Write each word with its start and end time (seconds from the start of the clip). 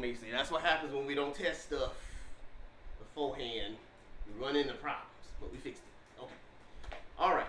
That's 0.00 0.50
what 0.50 0.62
happens 0.62 0.94
when 0.94 1.06
we 1.06 1.14
don't 1.14 1.34
test 1.34 1.66
stuff 1.66 1.92
beforehand. 2.98 3.76
We 4.26 4.42
run 4.42 4.56
into 4.56 4.72
problems, 4.72 5.04
but 5.38 5.52
we 5.52 5.58
fixed 5.58 5.82
it. 5.82 6.22
Okay. 6.22 6.96
All 7.18 7.34
right. 7.34 7.46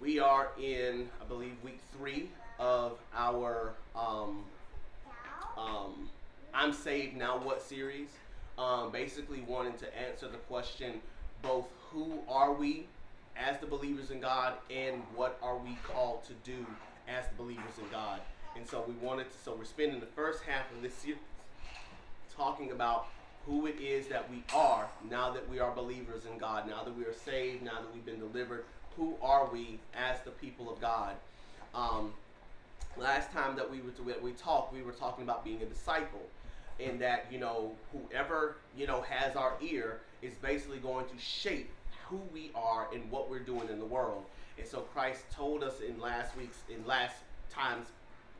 We 0.00 0.20
are 0.20 0.50
in, 0.60 1.08
I 1.20 1.24
believe, 1.24 1.52
week 1.64 1.80
three 1.96 2.28
of 2.60 2.98
our 3.12 3.72
um, 3.96 4.44
um, 5.58 6.08
I'm 6.54 6.72
Saved 6.72 7.16
Now 7.16 7.38
What 7.38 7.60
series. 7.60 8.10
Um, 8.56 8.92
basically, 8.92 9.40
wanting 9.40 9.74
to 9.78 9.98
answer 9.98 10.28
the 10.28 10.38
question 10.38 11.00
both 11.42 11.66
who 11.90 12.20
are 12.28 12.52
we 12.52 12.86
as 13.36 13.58
the 13.58 13.66
believers 13.66 14.12
in 14.12 14.20
God 14.20 14.54
and 14.70 15.02
what 15.16 15.38
are 15.42 15.56
we 15.56 15.76
called 15.82 16.22
to 16.24 16.34
do 16.44 16.64
as 17.08 17.24
the 17.26 17.34
believers 17.36 17.78
in 17.78 17.90
God. 17.90 18.20
And 18.54 18.68
so 18.68 18.84
we 18.86 18.94
wanted 19.04 19.30
to, 19.30 19.38
so 19.44 19.56
we're 19.56 19.64
spending 19.64 19.98
the 19.98 20.06
first 20.06 20.42
half 20.44 20.70
of 20.72 20.82
this 20.82 20.94
series 20.94 21.18
talking 22.36 22.70
about 22.70 23.06
who 23.46 23.66
it 23.66 23.80
is 23.80 24.06
that 24.08 24.30
we 24.30 24.42
are 24.54 24.88
now 25.10 25.30
that 25.32 25.48
we 25.48 25.58
are 25.58 25.74
believers 25.74 26.22
in 26.30 26.38
God, 26.38 26.68
now 26.68 26.84
that 26.84 26.96
we 26.96 27.04
are 27.04 27.12
saved, 27.12 27.62
now 27.62 27.80
that 27.80 27.92
we've 27.92 28.06
been 28.06 28.20
delivered. 28.20 28.64
Who 28.96 29.14
are 29.22 29.48
we 29.50 29.80
as 29.94 30.20
the 30.24 30.30
people 30.30 30.70
of 30.70 30.80
God? 30.80 31.14
Um, 31.74 32.12
last 32.96 33.32
time 33.32 33.56
that 33.56 33.70
we 33.70 33.80
were 33.80 33.90
to, 33.92 34.20
we 34.22 34.32
talked, 34.32 34.72
we 34.72 34.82
were 34.82 34.92
talking 34.92 35.24
about 35.24 35.44
being 35.44 35.62
a 35.62 35.64
disciple, 35.64 36.22
and 36.78 37.00
that 37.00 37.26
you 37.30 37.38
know 37.38 37.72
whoever 37.92 38.56
you 38.76 38.86
know 38.86 39.02
has 39.02 39.34
our 39.34 39.54
ear 39.62 40.00
is 40.20 40.34
basically 40.34 40.78
going 40.78 41.06
to 41.06 41.18
shape 41.18 41.70
who 42.06 42.20
we 42.32 42.50
are 42.54 42.88
and 42.92 43.10
what 43.10 43.30
we're 43.30 43.40
doing 43.40 43.68
in 43.70 43.78
the 43.78 43.84
world. 43.84 44.24
And 44.58 44.66
so 44.66 44.80
Christ 44.80 45.22
told 45.34 45.64
us 45.64 45.80
in 45.80 45.98
last 45.98 46.36
week's 46.36 46.58
in 46.68 46.86
last 46.86 47.16
time's 47.50 47.86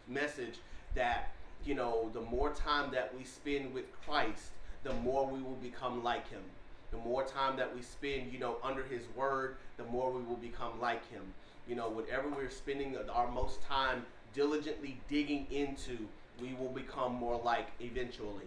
message 0.06 0.56
that 0.94 1.32
you 1.64 1.74
know 1.74 2.10
the 2.12 2.20
more 2.20 2.52
time 2.52 2.90
that 2.92 3.16
we 3.16 3.24
spend 3.24 3.72
with 3.72 3.84
Christ, 4.04 4.50
the 4.84 4.92
more 4.94 5.26
we 5.26 5.42
will 5.42 5.58
become 5.62 6.02
like 6.02 6.28
him. 6.28 6.42
The 6.90 6.98
more 6.98 7.24
time 7.24 7.56
that 7.56 7.74
we 7.74 7.80
spend, 7.80 8.32
you 8.32 8.38
know, 8.38 8.58
under 8.62 8.82
his 8.82 9.02
word, 9.16 9.56
the 9.78 9.84
more 9.84 10.12
we 10.12 10.22
will 10.22 10.36
become 10.36 10.78
like 10.80 11.08
him. 11.10 11.22
You 11.66 11.74
know, 11.74 11.88
whatever 11.88 12.28
we're 12.28 12.50
spending 12.50 12.96
our 13.10 13.30
most 13.30 13.62
time 13.62 14.04
diligently 14.34 15.00
digging 15.08 15.46
into, 15.50 15.96
we 16.40 16.54
will 16.54 16.68
become 16.68 17.14
more 17.14 17.40
like 17.42 17.68
eventually. 17.80 18.46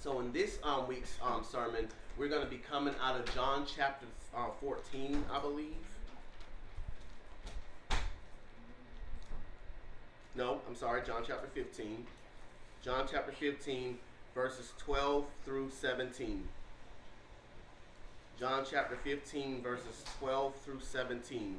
So 0.00 0.20
in 0.20 0.32
this 0.32 0.58
um, 0.62 0.86
week's 0.86 1.16
um, 1.22 1.44
sermon, 1.44 1.88
we're 2.18 2.28
going 2.28 2.42
to 2.42 2.48
be 2.48 2.58
coming 2.58 2.94
out 3.02 3.18
of 3.18 3.34
John 3.34 3.66
chapter 3.66 4.06
uh, 4.36 4.48
14, 4.60 5.24
I 5.32 5.40
believe. 5.40 5.76
No, 10.36 10.60
I'm 10.68 10.76
sorry, 10.76 11.02
John 11.04 11.22
chapter 11.26 11.48
15. 11.54 12.06
John 12.82 13.06
chapter 13.10 13.32
15, 13.32 13.98
verses 14.34 14.72
12 14.78 15.24
through 15.44 15.70
17. 15.70 16.48
John 18.38 18.64
chapter 18.68 18.96
15, 18.96 19.60
verses 19.60 20.04
12 20.18 20.54
through 20.56 20.80
17. 20.80 21.56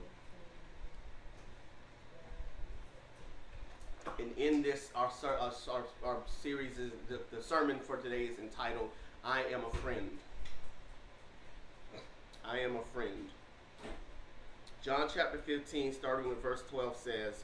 And 4.20 4.32
in 4.38 4.64
this, 4.64 4.90
our, 4.96 5.12
uh, 5.24 5.52
our, 5.70 5.84
our 6.04 6.18
series, 6.42 6.80
is 6.80 6.92
the, 7.08 7.20
the 7.36 7.42
sermon 7.42 7.78
for 7.80 7.98
today 7.98 8.24
is 8.24 8.40
entitled, 8.40 8.90
I 9.24 9.44
Am 9.52 9.62
a 9.64 9.78
Friend. 9.78 10.10
I 12.44 12.60
Am 12.60 12.78
a 12.78 12.84
Friend. 12.94 13.30
John 14.84 15.08
chapter 15.14 15.38
15, 15.38 15.94
starting 15.94 16.28
with 16.28 16.42
verse 16.42 16.64
12, 16.72 16.98
says, 16.98 17.44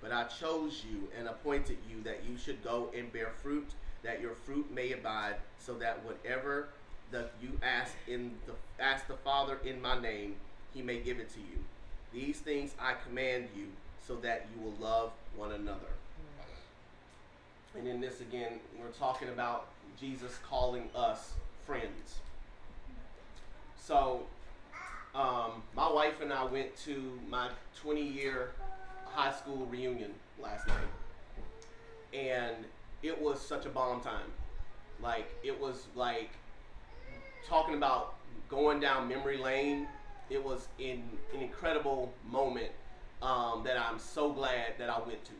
but 0.00 0.12
I 0.12 0.24
chose 0.24 0.84
you 0.90 1.08
and 1.18 1.28
appointed 1.28 1.78
you 1.90 2.02
that 2.04 2.20
you 2.28 2.36
should 2.36 2.62
go 2.62 2.90
and 2.96 3.12
bear 3.12 3.30
fruit, 3.42 3.68
that 4.02 4.20
your 4.20 4.34
fruit 4.34 4.72
may 4.72 4.92
abide, 4.92 5.36
so 5.58 5.74
that 5.74 6.04
whatever 6.04 6.68
that 7.10 7.32
you 7.42 7.50
ask 7.62 7.92
in 8.06 8.32
the 8.46 8.52
ask 8.82 9.06
the 9.06 9.16
Father 9.16 9.58
in 9.64 9.80
my 9.80 9.98
name, 9.98 10.36
he 10.74 10.82
may 10.82 10.98
give 10.98 11.18
it 11.18 11.30
to 11.34 11.40
you. 11.40 11.58
These 12.12 12.38
things 12.38 12.74
I 12.80 12.94
command 13.06 13.48
you, 13.56 13.66
so 14.06 14.16
that 14.16 14.46
you 14.54 14.62
will 14.62 14.76
love 14.80 15.10
one 15.36 15.52
another. 15.52 15.80
And 17.76 17.86
in 17.86 18.00
this 18.00 18.20
again, 18.20 18.60
we're 18.78 18.90
talking 18.98 19.28
about 19.28 19.66
Jesus 20.00 20.38
calling 20.48 20.88
us 20.94 21.32
friends. 21.66 22.20
So, 23.76 24.22
um, 25.14 25.62
my 25.74 25.90
wife 25.90 26.20
and 26.20 26.32
I 26.32 26.44
went 26.44 26.76
to 26.84 27.18
my 27.28 27.48
20 27.80 28.02
year 28.02 28.50
high 29.12 29.32
school 29.32 29.66
reunion 29.66 30.12
last 30.40 30.66
night. 30.66 30.76
And 32.12 32.56
it 33.02 33.20
was 33.20 33.40
such 33.40 33.66
a 33.66 33.68
bomb 33.68 34.00
time. 34.00 34.32
Like, 35.02 35.30
it 35.42 35.58
was 35.58 35.86
like 35.94 36.30
talking 37.46 37.74
about 37.74 38.14
going 38.48 38.80
down 38.80 39.08
memory 39.08 39.36
lane. 39.36 39.86
It 40.30 40.42
was 40.42 40.68
in 40.78 41.02
an 41.34 41.40
incredible 41.40 42.12
moment 42.28 42.70
um, 43.22 43.62
that 43.64 43.78
I'm 43.78 43.98
so 43.98 44.30
glad 44.32 44.74
that 44.78 44.90
I 44.90 44.98
went 44.98 45.24
to. 45.24 45.32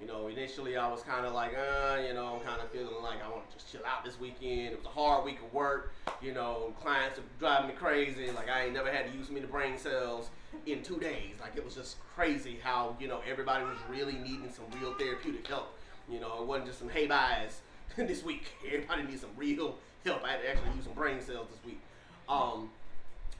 You 0.00 0.06
know, 0.06 0.28
initially 0.28 0.76
I 0.76 0.88
was 0.88 1.02
kind 1.02 1.26
of 1.26 1.32
like, 1.32 1.54
uh, 1.58 1.98
you 2.06 2.14
know, 2.14 2.40
kind 2.44 2.60
of 2.60 2.70
feeling 2.70 3.02
like 3.02 3.24
I 3.24 3.28
want 3.28 3.50
to 3.50 3.56
just 3.56 3.72
chill 3.72 3.80
out 3.84 4.04
this 4.04 4.20
weekend. 4.20 4.72
It 4.72 4.76
was 4.76 4.86
a 4.86 4.90
hard 4.90 5.24
week 5.24 5.38
of 5.44 5.52
work. 5.52 5.92
You 6.22 6.32
know, 6.34 6.72
clients 6.80 7.18
are 7.18 7.22
driving 7.40 7.68
me 7.68 7.74
crazy. 7.74 8.30
Like 8.30 8.48
I 8.48 8.66
ain't 8.66 8.74
never 8.74 8.92
had 8.92 9.10
to 9.10 9.18
use 9.18 9.28
me 9.28 9.40
the 9.40 9.48
brain 9.48 9.76
cells 9.76 10.30
in 10.66 10.82
two 10.82 10.98
days. 10.98 11.34
Like 11.40 11.56
it 11.56 11.64
was 11.64 11.74
just 11.74 11.96
crazy 12.14 12.58
how 12.62 12.96
you 13.00 13.08
know 13.08 13.20
everybody 13.28 13.64
was 13.64 13.78
really 13.88 14.14
needing 14.14 14.50
some 14.52 14.64
real 14.80 14.94
therapeutic 14.94 15.46
help. 15.46 15.74
You 16.10 16.20
know, 16.20 16.40
it 16.40 16.46
wasn't 16.46 16.66
just 16.66 16.78
some 16.78 16.88
hey 16.88 17.06
buys 17.06 17.60
this 17.96 18.22
week. 18.22 18.46
Everybody 18.66 19.04
needs 19.04 19.20
some 19.20 19.30
real 19.36 19.76
help. 20.04 20.24
I 20.24 20.32
had 20.32 20.42
to 20.42 20.50
actually 20.50 20.74
use 20.76 20.84
some 20.84 20.94
brain 20.94 21.20
cells 21.20 21.48
this 21.50 21.64
week. 21.64 21.80
Um, 22.28 22.70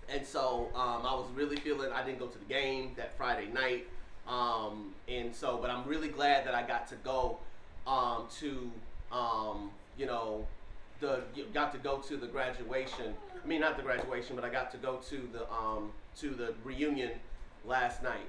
and 0.09 0.27
so 0.27 0.69
um, 0.75 1.05
I 1.05 1.15
was 1.15 1.27
really 1.35 1.57
feeling. 1.57 1.93
I 1.93 2.05
didn't 2.05 2.19
go 2.19 2.27
to 2.27 2.39
the 2.39 2.45
game 2.45 2.93
that 2.97 3.17
Friday 3.17 3.49
night. 3.53 3.87
Um, 4.27 4.95
and 5.09 5.35
so, 5.35 5.59
but 5.61 5.71
I'm 5.71 5.87
really 5.87 6.09
glad 6.09 6.47
that 6.47 6.55
I 6.55 6.63
got 6.63 6.87
to 6.89 6.97
go 6.97 7.39
um, 7.87 8.27
to, 8.41 8.71
um, 9.11 9.71
you 9.97 10.07
know, 10.07 10.47
the 11.01 11.23
got 11.55 11.73
to 11.73 11.79
go 11.79 11.99
to 11.99 12.17
the 12.17 12.27
graduation. 12.27 13.15
I 13.43 13.47
mean, 13.47 13.61
not 13.61 13.77
the 13.77 13.83
graduation, 13.83 14.37
but 14.37 14.45
I 14.45 14.51
got 14.51 14.71
to 14.73 14.77
go 14.79 14.97
to 15.09 15.29
the 15.33 15.51
um, 15.51 15.93
to 16.21 16.31
the 16.31 16.55
reunion 16.65 17.13
last 17.65 18.03
night. 18.03 18.27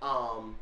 Um, 0.00 0.56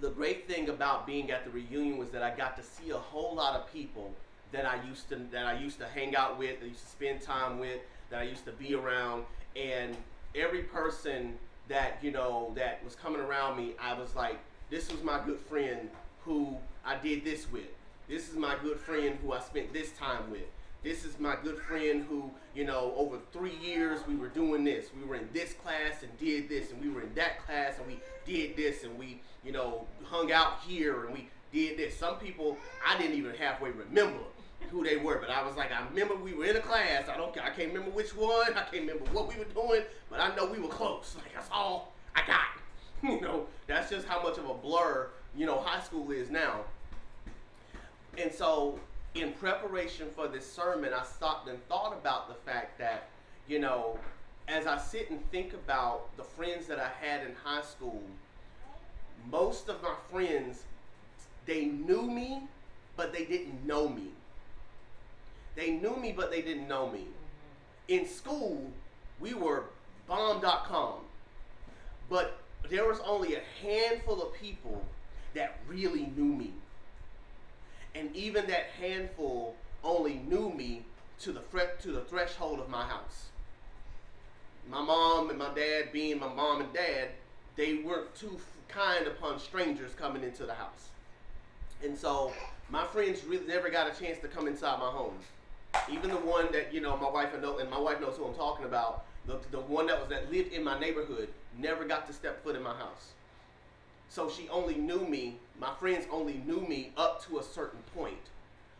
the 0.00 0.10
great 0.10 0.48
thing 0.48 0.70
about 0.70 1.06
being 1.06 1.30
at 1.30 1.44
the 1.44 1.50
reunion 1.50 1.98
was 1.98 2.08
that 2.10 2.22
I 2.22 2.34
got 2.34 2.56
to 2.56 2.62
see 2.62 2.90
a 2.90 2.96
whole 2.96 3.34
lot 3.34 3.60
of 3.60 3.70
people 3.72 4.12
that 4.52 4.64
I 4.64 4.82
used 4.88 5.08
to 5.10 5.16
that 5.30 5.46
I 5.46 5.58
used 5.58 5.78
to 5.78 5.86
hang 5.86 6.16
out 6.16 6.38
with, 6.38 6.60
that 6.60 6.66
I 6.66 6.68
used 6.68 6.82
to 6.82 6.90
spend 6.90 7.20
time 7.20 7.58
with, 7.58 7.80
that 8.10 8.20
I 8.20 8.24
used 8.24 8.44
to 8.46 8.52
be 8.52 8.74
around, 8.74 9.24
and 9.54 9.96
every 10.34 10.62
person 10.62 11.34
that 11.68 11.98
you 12.02 12.10
know 12.10 12.52
that 12.56 12.82
was 12.84 12.94
coming 12.94 13.20
around 13.20 13.56
me, 13.56 13.74
I 13.80 13.94
was 13.94 14.16
like, 14.16 14.38
this 14.70 14.90
was 14.90 15.02
my 15.02 15.20
good 15.24 15.38
friend 15.38 15.90
who 16.24 16.56
I 16.84 16.96
did 16.96 17.24
this 17.24 17.50
with. 17.52 17.68
This 18.08 18.28
is 18.28 18.36
my 18.36 18.56
good 18.62 18.80
friend 18.80 19.18
who 19.22 19.32
I 19.32 19.40
spent 19.40 19.72
this 19.72 19.92
time 19.92 20.30
with. 20.30 20.48
This 20.82 21.04
is 21.04 21.18
my 21.18 21.36
good 21.42 21.58
friend 21.58 22.06
who, 22.08 22.30
you 22.54 22.64
know, 22.64 22.94
over 22.96 23.18
three 23.32 23.56
years 23.56 24.00
we 24.08 24.16
were 24.16 24.28
doing 24.28 24.64
this. 24.64 24.86
We 24.98 25.06
were 25.06 25.16
in 25.16 25.28
this 25.32 25.52
class 25.52 26.02
and 26.02 26.18
did 26.18 26.48
this, 26.48 26.70
and 26.70 26.80
we 26.80 26.88
were 26.88 27.02
in 27.02 27.14
that 27.14 27.44
class 27.44 27.74
and 27.78 27.86
we 27.86 28.00
did 28.24 28.56
this, 28.56 28.84
and 28.84 28.98
we, 28.98 29.20
you 29.44 29.52
know, 29.52 29.86
hung 30.04 30.32
out 30.32 30.60
here 30.66 31.04
and 31.04 31.12
we 31.12 31.28
did 31.52 31.76
this. 31.76 31.96
Some 31.96 32.16
people 32.16 32.56
I 32.86 32.96
didn't 32.96 33.16
even 33.16 33.34
halfway 33.34 33.70
remember 33.70 34.20
who 34.70 34.84
they 34.84 34.96
were, 34.96 35.18
but 35.18 35.30
I 35.30 35.44
was 35.46 35.56
like, 35.56 35.70
I 35.72 35.84
remember 35.88 36.14
we 36.14 36.32
were 36.32 36.44
in 36.44 36.56
a 36.56 36.60
class. 36.60 37.08
I 37.08 37.16
don't, 37.16 37.36
I 37.38 37.50
can't 37.50 37.72
remember 37.72 37.90
which 37.90 38.16
one. 38.16 38.48
I 38.54 38.62
can't 38.62 38.86
remember 38.86 39.04
what 39.12 39.28
we 39.28 39.36
were 39.36 39.44
doing, 39.44 39.82
but 40.08 40.20
I 40.20 40.34
know 40.34 40.46
we 40.46 40.60
were 40.60 40.68
close. 40.68 41.14
Like 41.16 41.34
that's 41.34 41.48
all 41.52 41.92
I 42.14 42.26
got. 42.26 42.40
You 43.02 43.18
know, 43.18 43.46
that's 43.66 43.88
just 43.88 44.06
how 44.06 44.22
much 44.22 44.36
of 44.36 44.46
a 44.46 44.52
blur 44.52 45.08
you 45.34 45.46
know 45.46 45.58
high 45.58 45.80
school 45.80 46.10
is 46.10 46.28
now. 46.30 46.64
And 48.18 48.30
so, 48.30 48.78
in 49.14 49.32
preparation 49.34 50.08
for 50.14 50.28
this 50.28 50.50
sermon, 50.50 50.92
I 50.94 51.04
stopped 51.04 51.48
and 51.48 51.58
thought 51.68 51.92
about 51.92 52.28
the 52.28 52.34
fact 52.50 52.78
that 52.78 53.08
you 53.48 53.58
know, 53.58 53.98
as 54.48 54.66
I 54.66 54.78
sit 54.78 55.10
and 55.10 55.28
think 55.30 55.54
about 55.54 56.16
the 56.16 56.24
friends 56.24 56.66
that 56.68 56.78
I 56.78 56.88
had 57.04 57.26
in 57.26 57.34
high 57.44 57.62
school, 57.62 58.02
most 59.30 59.68
of 59.68 59.82
my 59.82 59.94
friends 60.10 60.64
they 61.46 61.66
knew 61.66 62.02
me, 62.02 62.42
but 62.96 63.12
they 63.12 63.24
didn't 63.24 63.66
know 63.66 63.88
me 63.88 64.12
They 65.54 65.70
knew 65.72 65.96
me, 65.96 66.12
but 66.12 66.30
they 66.30 66.42
didn't 66.42 66.68
know 66.68 66.88
me. 66.90 67.00
Mm-hmm. 67.00 67.94
In 68.00 68.06
school, 68.08 68.70
we 69.20 69.34
were 69.34 69.64
bomb.com. 70.06 71.00
But 72.08 72.38
there 72.68 72.86
was 72.86 73.00
only 73.00 73.34
a 73.36 73.42
handful 73.62 74.22
of 74.22 74.32
people 74.34 74.84
that 75.34 75.58
really 75.68 76.06
knew 76.16 76.24
me. 76.32 76.52
And 77.94 78.14
even 78.14 78.46
that 78.46 78.66
handful 78.80 79.56
only 79.82 80.14
knew 80.28 80.50
me 80.50 80.84
to 81.20 81.32
the 81.32 81.40
to 81.82 81.92
the 81.92 82.00
threshold 82.00 82.60
of 82.60 82.68
my 82.68 82.86
house. 82.86 83.26
My 84.70 84.82
mom 84.82 85.30
and 85.30 85.38
my 85.38 85.52
dad, 85.54 85.92
being 85.92 86.18
my 86.18 86.32
mom 86.32 86.60
and 86.60 86.72
dad, 86.72 87.08
they 87.56 87.74
weren't 87.74 88.14
too 88.14 88.38
kind 88.68 89.06
upon 89.06 89.38
strangers 89.38 89.92
coming 89.94 90.22
into 90.22 90.46
the 90.46 90.54
house. 90.54 90.90
And 91.84 91.96
so 91.96 92.32
my 92.68 92.84
friends 92.86 93.24
really 93.24 93.46
never 93.46 93.68
got 93.68 93.88
a 93.88 94.00
chance 94.00 94.18
to 94.20 94.28
come 94.28 94.46
inside 94.46 94.78
my 94.78 94.90
home. 94.90 95.14
Even 95.90 96.10
the 96.10 96.16
one 96.16 96.50
that 96.52 96.72
you 96.72 96.80
know, 96.80 96.96
my 96.96 97.08
wife 97.08 97.32
and 97.32 97.42
know, 97.42 97.58
and 97.58 97.70
my 97.70 97.78
wife 97.78 98.00
knows 98.00 98.16
who 98.16 98.24
I'm 98.24 98.34
talking 98.34 98.64
about. 98.64 99.04
The, 99.26 99.38
the 99.50 99.60
one 99.60 99.86
that 99.86 99.98
was 100.00 100.08
that 100.10 100.30
lived 100.32 100.52
in 100.52 100.64
my 100.64 100.78
neighborhood 100.78 101.28
never 101.58 101.84
got 101.84 102.06
to 102.06 102.12
step 102.12 102.42
foot 102.42 102.56
in 102.56 102.62
my 102.62 102.74
house. 102.74 103.12
So 104.08 104.28
she 104.28 104.48
only 104.48 104.74
knew 104.74 105.06
me. 105.06 105.36
My 105.60 105.74
friends 105.74 106.06
only 106.10 106.42
knew 106.46 106.62
me 106.62 106.92
up 106.96 107.24
to 107.26 107.38
a 107.38 107.42
certain 107.42 107.80
point. 107.94 108.30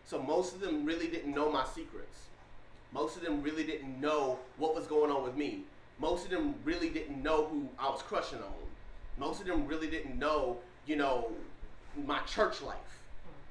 So 0.06 0.20
most 0.20 0.54
of 0.54 0.60
them 0.60 0.86
really 0.86 1.08
didn't 1.08 1.34
know 1.34 1.52
my 1.52 1.64
secrets. 1.66 2.20
Most 2.92 3.16
of 3.16 3.22
them 3.22 3.42
really 3.42 3.64
didn't 3.64 4.00
know 4.00 4.38
what 4.56 4.74
was 4.74 4.86
going 4.86 5.10
on 5.10 5.22
with 5.22 5.36
me. 5.36 5.60
Most 6.00 6.24
of 6.24 6.30
them 6.30 6.54
really 6.64 6.88
didn't 6.88 7.22
know 7.22 7.46
who 7.46 7.68
I 7.78 7.90
was 7.90 8.02
crushing 8.02 8.38
on. 8.38 8.52
Most 9.18 9.40
of 9.40 9.46
them 9.46 9.66
really 9.66 9.88
didn't 9.88 10.18
know, 10.18 10.56
you 10.86 10.96
know, 10.96 11.30
my 12.06 12.20
church 12.20 12.62
life. 12.62 12.78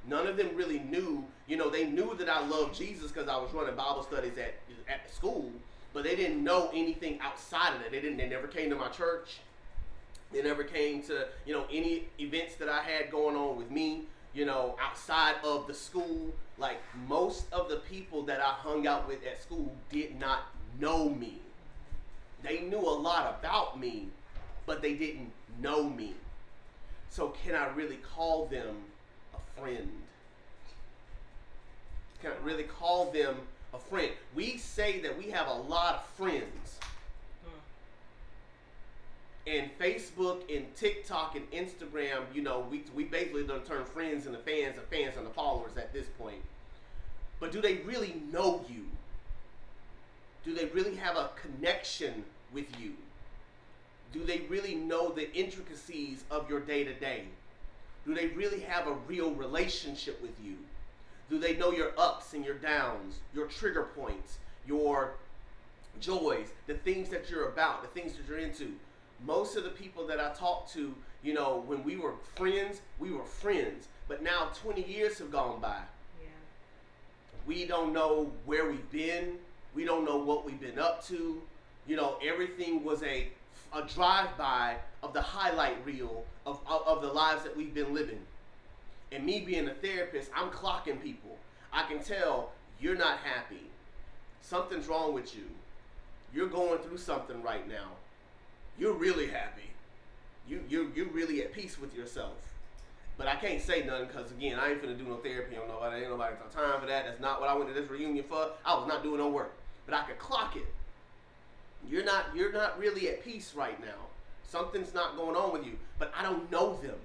None 0.07 0.25
of 0.25 0.35
them 0.35 0.55
really 0.55 0.79
knew, 0.79 1.23
you 1.47 1.55
know, 1.55 1.69
they 1.69 1.85
knew 1.85 2.15
that 2.15 2.29
I 2.29 2.45
loved 2.47 2.73
Jesus 2.73 3.11
because 3.11 3.29
I 3.29 3.37
was 3.37 3.53
running 3.53 3.75
Bible 3.75 4.01
studies 4.01 4.37
at 4.37 4.55
at 4.91 5.13
school, 5.13 5.51
but 5.93 6.03
they 6.03 6.15
didn't 6.15 6.43
know 6.43 6.71
anything 6.73 7.19
outside 7.21 7.75
of 7.75 7.81
that. 7.81 7.91
They 7.91 8.01
didn't. 8.01 8.17
They 8.17 8.27
never 8.27 8.47
came 8.47 8.71
to 8.71 8.75
my 8.75 8.87
church. 8.87 9.37
They 10.31 10.41
never 10.43 10.63
came 10.63 11.01
to, 11.03 11.27
you 11.45 11.53
know, 11.53 11.65
any 11.71 12.05
events 12.19 12.55
that 12.55 12.69
I 12.69 12.81
had 12.81 13.09
going 13.11 13.35
on 13.35 13.57
with 13.57 13.71
me, 13.71 14.03
you 14.33 14.45
know, 14.45 14.75
outside 14.79 15.35
of 15.43 15.67
the 15.67 15.73
school. 15.73 16.33
Like 16.57 16.77
most 17.07 17.45
of 17.51 17.69
the 17.69 17.77
people 17.77 18.23
that 18.23 18.39
I 18.39 18.51
hung 18.51 18.85
out 18.85 19.07
with 19.07 19.25
at 19.25 19.41
school 19.41 19.75
did 19.89 20.19
not 20.19 20.43
know 20.79 21.09
me. 21.09 21.39
They 22.43 22.61
knew 22.61 22.79
a 22.79 22.97
lot 22.97 23.37
about 23.39 23.79
me, 23.79 24.09
but 24.65 24.81
they 24.81 24.93
didn't 24.93 25.31
know 25.61 25.89
me. 25.89 26.13
So 27.09 27.33
can 27.43 27.55
I 27.55 27.67
really 27.73 27.97
call 27.97 28.45
them 28.45 28.75
a 29.33 29.59
friend? 29.59 29.89
Can 32.21 32.31
I 32.31 32.45
really 32.45 32.63
call 32.63 33.11
them 33.11 33.35
a 33.73 33.79
friend? 33.79 34.11
We 34.35 34.57
say 34.57 34.99
that 34.99 35.17
we 35.17 35.31
have 35.31 35.47
a 35.47 35.53
lot 35.53 35.95
of 35.95 36.05
friends. 36.15 36.78
And 39.49 39.71
Facebook 39.79 40.43
and 40.55 40.75
TikTok 40.75 41.35
and 41.35 41.49
Instagram, 41.51 42.21
you 42.33 42.43
know, 42.43 42.67
we, 42.69 42.83
we 42.93 43.05
basically 43.05 43.43
done 43.47 43.61
turn 43.61 43.83
friends 43.83 44.27
into 44.27 44.37
fans 44.39 44.77
and 44.77 44.85
fans 44.87 45.17
into 45.17 45.31
followers 45.31 45.75
at 45.75 45.91
this 45.91 46.05
point. 46.19 46.41
But 47.39 47.51
do 47.51 47.59
they 47.59 47.75
really 47.77 48.21
know 48.31 48.63
you? 48.69 48.85
Do 50.45 50.53
they 50.53 50.65
really 50.65 50.95
have 50.97 51.15
a 51.15 51.31
connection 51.41 52.25
with 52.53 52.79
you? 52.79 52.93
Do 54.13 54.23
they 54.23 54.41
really 54.49 54.75
know 54.75 55.09
the 55.09 55.33
intricacies 55.35 56.23
of 56.29 56.47
your 56.47 56.59
day 56.59 56.83
to 56.83 56.93
day? 56.93 57.23
Do 58.05 58.13
they 58.13 58.27
really 58.27 58.59
have 58.61 58.87
a 58.87 58.93
real 59.07 59.31
relationship 59.31 60.21
with 60.21 60.33
you? 60.43 60.57
Do 61.29 61.39
they 61.39 61.55
know 61.55 61.71
your 61.71 61.91
ups 61.97 62.33
and 62.33 62.45
your 62.45 62.55
downs, 62.55 63.19
your 63.33 63.47
trigger 63.47 63.87
points, 63.95 64.37
your 64.67 65.13
joys, 65.99 66.49
the 66.67 66.75
things 66.75 67.09
that 67.09 67.29
you're 67.29 67.49
about, 67.49 67.81
the 67.81 67.99
things 67.99 68.13
that 68.13 68.27
you're 68.27 68.39
into? 68.39 68.73
Most 69.25 69.55
of 69.57 69.63
the 69.63 69.69
people 69.69 70.07
that 70.07 70.19
I 70.19 70.29
talked 70.33 70.73
to, 70.73 70.93
you 71.23 71.33
know, 71.33 71.63
when 71.67 71.83
we 71.83 71.97
were 71.97 72.13
friends, 72.35 72.81
we 72.99 73.11
were 73.11 73.23
friends. 73.23 73.87
But 74.07 74.23
now 74.23 74.49
20 74.55 74.83
years 74.83 75.19
have 75.19 75.31
gone 75.31 75.59
by. 75.59 75.77
Yeah. 76.21 76.29
We 77.45 77.65
don't 77.65 77.93
know 77.93 78.31
where 78.45 78.69
we've 78.69 78.89
been. 78.91 79.37
We 79.75 79.85
don't 79.85 80.05
know 80.05 80.17
what 80.17 80.45
we've 80.45 80.59
been 80.59 80.79
up 80.79 81.05
to. 81.07 81.41
You 81.87 81.95
know, 81.95 82.17
everything 82.23 82.83
was 82.83 83.03
a 83.03 83.29
a 83.73 83.83
drive-by 83.83 84.75
of 85.03 85.13
the 85.13 85.21
highlight 85.21 85.85
reel 85.85 86.25
of, 86.45 86.59
of, 86.67 86.81
of 86.87 87.01
the 87.01 87.07
lives 87.07 87.43
that 87.43 87.55
we've 87.55 87.73
been 87.73 87.93
living. 87.93 88.19
And 89.11 89.25
me 89.25 89.41
being 89.41 89.67
a 89.67 89.73
therapist, 89.73 90.29
I'm 90.35 90.49
clocking 90.49 91.01
people. 91.01 91.37
I 91.71 91.83
can 91.83 92.01
tell 92.01 92.51
you're 92.79 92.95
not 92.95 93.19
happy. 93.19 93.63
Something's 94.41 94.87
wrong 94.87 95.13
with 95.13 95.35
you. 95.35 95.43
You're 96.33 96.47
going 96.47 96.79
through 96.79 96.97
something 96.97 97.41
right 97.41 97.67
now. 97.67 97.89
You're 98.79 98.93
really 98.93 99.27
happy. 99.27 99.69
You 100.47 100.63
you 100.69 100.91
you're 100.95 101.09
really 101.09 101.41
at 101.41 101.53
peace 101.53 101.79
with 101.79 101.93
yourself. 101.93 102.33
But 103.17 103.27
I 103.27 103.35
can't 103.35 103.61
say 103.61 103.83
nothing 103.83 104.07
because 104.07 104.31
again, 104.31 104.57
I 104.57 104.71
ain't 104.71 104.81
finna 104.81 104.97
do 104.97 105.03
no 105.03 105.17
therapy 105.17 105.57
on 105.57 105.67
nobody. 105.67 106.01
Ain't 106.01 106.09
nobody 106.09 106.35
got 106.35 106.51
time 106.51 106.79
for 106.79 106.87
that. 106.87 107.05
That's 107.05 107.19
not 107.19 107.41
what 107.41 107.49
I 107.49 107.53
went 107.53 107.67
to 107.67 107.79
this 107.79 107.89
reunion 107.89 108.23
for. 108.23 108.51
I 108.65 108.73
was 108.75 108.87
not 108.87 109.03
doing 109.03 109.17
no 109.17 109.27
work. 109.27 109.53
But 109.85 109.95
I 109.95 110.03
could 110.03 110.17
clock 110.17 110.55
it. 110.55 110.65
You're 111.87 112.05
not 112.05 112.27
you're 112.33 112.53
not 112.53 112.79
really 112.79 113.09
at 113.09 113.23
peace 113.23 113.53
right 113.53 113.79
now. 113.81 114.07
Something's 114.47 114.93
not 114.93 115.17
going 115.17 115.35
on 115.35 115.51
with 115.51 115.65
you. 115.65 115.77
But 115.99 116.13
I 116.17 116.23
don't 116.23 116.49
know 116.49 116.79
them. 116.81 116.95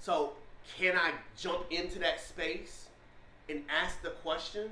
So 0.00 0.34
can 0.78 0.96
I 0.96 1.12
jump 1.36 1.64
into 1.70 1.98
that 1.98 2.20
space 2.20 2.86
and 3.48 3.62
ask 3.68 4.00
the 4.02 4.10
question? 4.10 4.70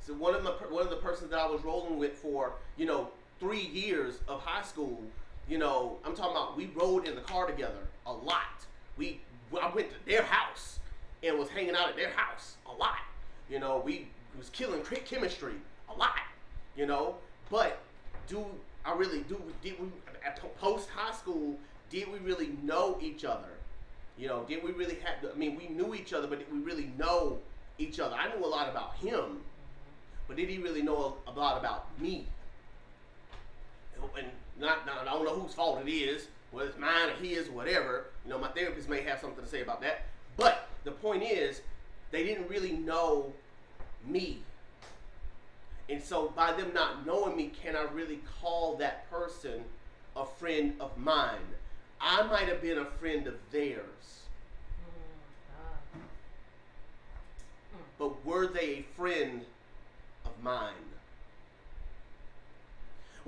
So 0.00 0.14
one 0.14 0.34
of 0.34 0.42
my 0.42 0.50
one 0.50 0.84
of 0.84 0.90
the 0.90 0.96
persons 0.96 1.30
that 1.30 1.38
I 1.38 1.46
was 1.46 1.62
rolling 1.62 1.98
with 1.98 2.14
for 2.14 2.54
you 2.78 2.86
know 2.86 3.10
three 3.40 3.66
years 3.72 4.20
of 4.28 4.40
high 4.40 4.62
school, 4.62 5.02
you 5.48 5.58
know 5.58 5.98
I'm 6.04 6.14
talking 6.14 6.32
about 6.32 6.56
we 6.56 6.70
rode 6.74 7.08
in 7.08 7.14
the 7.14 7.22
car 7.22 7.46
together 7.46 7.88
a 8.06 8.12
lot. 8.12 8.66
We 8.96 9.20
I 9.60 9.74
went 9.74 9.88
to 9.90 9.96
their 10.06 10.22
house 10.22 10.78
and 11.22 11.38
was 11.38 11.48
hanging 11.48 11.74
out 11.74 11.88
at 11.88 11.96
their 11.96 12.10
house 12.10 12.56
a 12.66 12.72
lot. 12.72 12.98
You 13.48 13.58
know 13.58 13.82
we 13.84 14.06
was 14.38 14.50
killing 14.50 14.82
chemistry 14.82 15.54
a 15.88 15.98
lot. 15.98 16.20
You 16.76 16.86
know, 16.86 17.16
but 17.50 17.80
do 18.28 18.44
I 18.84 18.94
really 18.94 19.20
do? 19.22 19.40
Did 19.62 19.80
we 19.80 19.88
at 20.24 20.40
post 20.58 20.88
high 20.90 21.14
school? 21.14 21.58
Did 21.90 22.12
we 22.12 22.18
really 22.18 22.50
know 22.62 22.98
each 23.02 23.24
other? 23.24 23.48
You 24.16 24.28
know, 24.28 24.44
did 24.46 24.62
we 24.62 24.72
really 24.72 24.98
have? 25.04 25.30
I 25.32 25.36
mean, 25.36 25.56
we 25.56 25.68
knew 25.68 25.94
each 25.94 26.12
other, 26.12 26.28
but 26.28 26.38
did 26.38 26.52
we 26.52 26.60
really 26.60 26.92
know 26.98 27.38
each 27.78 27.98
other? 27.98 28.14
I 28.14 28.28
knew 28.34 28.44
a 28.44 28.46
lot 28.46 28.68
about 28.68 28.94
him, 28.96 29.40
but 30.28 30.36
did 30.36 30.48
he 30.48 30.58
really 30.58 30.82
know 30.82 31.16
a 31.26 31.30
lot 31.32 31.58
about 31.58 31.86
me? 32.00 32.26
And 34.16 34.26
not, 34.58 34.86
not, 34.86 35.06
I 35.06 35.12
don't 35.12 35.24
know 35.24 35.38
whose 35.38 35.54
fault 35.54 35.80
it 35.86 35.90
is, 35.90 36.28
whether 36.50 36.68
it's 36.68 36.78
mine 36.78 37.08
or 37.08 37.24
his 37.24 37.48
or 37.48 37.52
whatever. 37.52 38.06
You 38.24 38.30
know, 38.30 38.38
my 38.38 38.48
therapist 38.48 38.88
may 38.88 39.02
have 39.02 39.20
something 39.20 39.44
to 39.44 39.50
say 39.50 39.62
about 39.62 39.80
that. 39.82 40.06
But 40.36 40.68
the 40.84 40.90
point 40.90 41.22
is, 41.22 41.62
they 42.10 42.24
didn't 42.24 42.48
really 42.48 42.72
know 42.72 43.32
me. 44.06 44.40
And 45.88 46.02
so, 46.02 46.32
by 46.36 46.52
them 46.52 46.72
not 46.72 47.04
knowing 47.04 47.36
me, 47.36 47.50
can 47.62 47.74
I 47.74 47.82
really 47.82 48.20
call 48.40 48.76
that 48.76 49.10
person 49.10 49.64
a 50.14 50.24
friend 50.24 50.74
of 50.80 50.96
mine? 50.96 51.38
I 52.00 52.22
might 52.22 52.48
have 52.48 52.62
been 52.62 52.78
a 52.78 52.84
friend 52.84 53.26
of 53.26 53.34
theirs. 53.50 54.22
Mm, 55.96 56.00
but 57.98 58.24
were 58.24 58.46
they 58.46 58.68
a 58.68 58.82
friend 58.96 59.44
of 60.24 60.32
mine? 60.42 60.89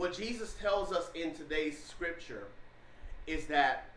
What 0.02 0.14
Jesus 0.14 0.54
tells 0.60 0.90
us 0.90 1.08
in 1.14 1.32
today's 1.32 1.80
scripture 1.80 2.48
is 3.28 3.46
that 3.46 3.90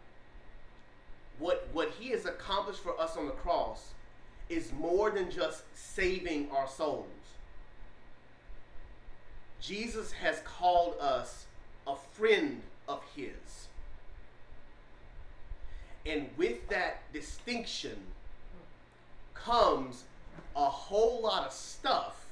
what, 1.40 1.68
what 1.74 1.90
he 2.00 2.10
has 2.10 2.28
accomplished 2.28 2.82
for 2.82 3.02
us 3.02 3.18
on 3.18 3.26
the 3.26 3.32
cross 3.32 3.94
is 4.48 4.72
more 4.74 5.10
than 5.10 5.32
just 5.32 5.64
saving 5.74 6.52
our 6.52 6.68
souls. 6.68 7.08
Jesus 9.60 10.12
has 10.12 10.42
called 10.46 10.94
us 11.02 11.48
a 11.88 11.96
friend 12.14 12.62
of 12.88 13.02
his. 13.16 13.68
And 16.06 16.30
with 16.38 16.70
that 16.70 17.12
distinction 17.14 17.98
comes 19.34 20.04
a 20.56 20.70
whole 20.70 21.24
lot 21.24 21.48
of 21.48 21.52
stuff 21.52 22.28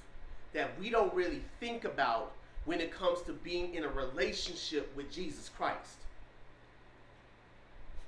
that 0.53 0.79
we 0.79 0.91
don't 0.91 1.11
really 1.15 1.41
think 1.59 1.85
about 1.85 2.33
when 2.65 2.79
it 2.79 2.91
comes 2.91 3.21
to 3.23 3.33
being 3.33 3.75
in 3.75 3.83
a 3.83 3.89
relationship 3.89 4.95
with 4.95 5.11
Jesus 5.11 5.49
Christ. 5.49 5.97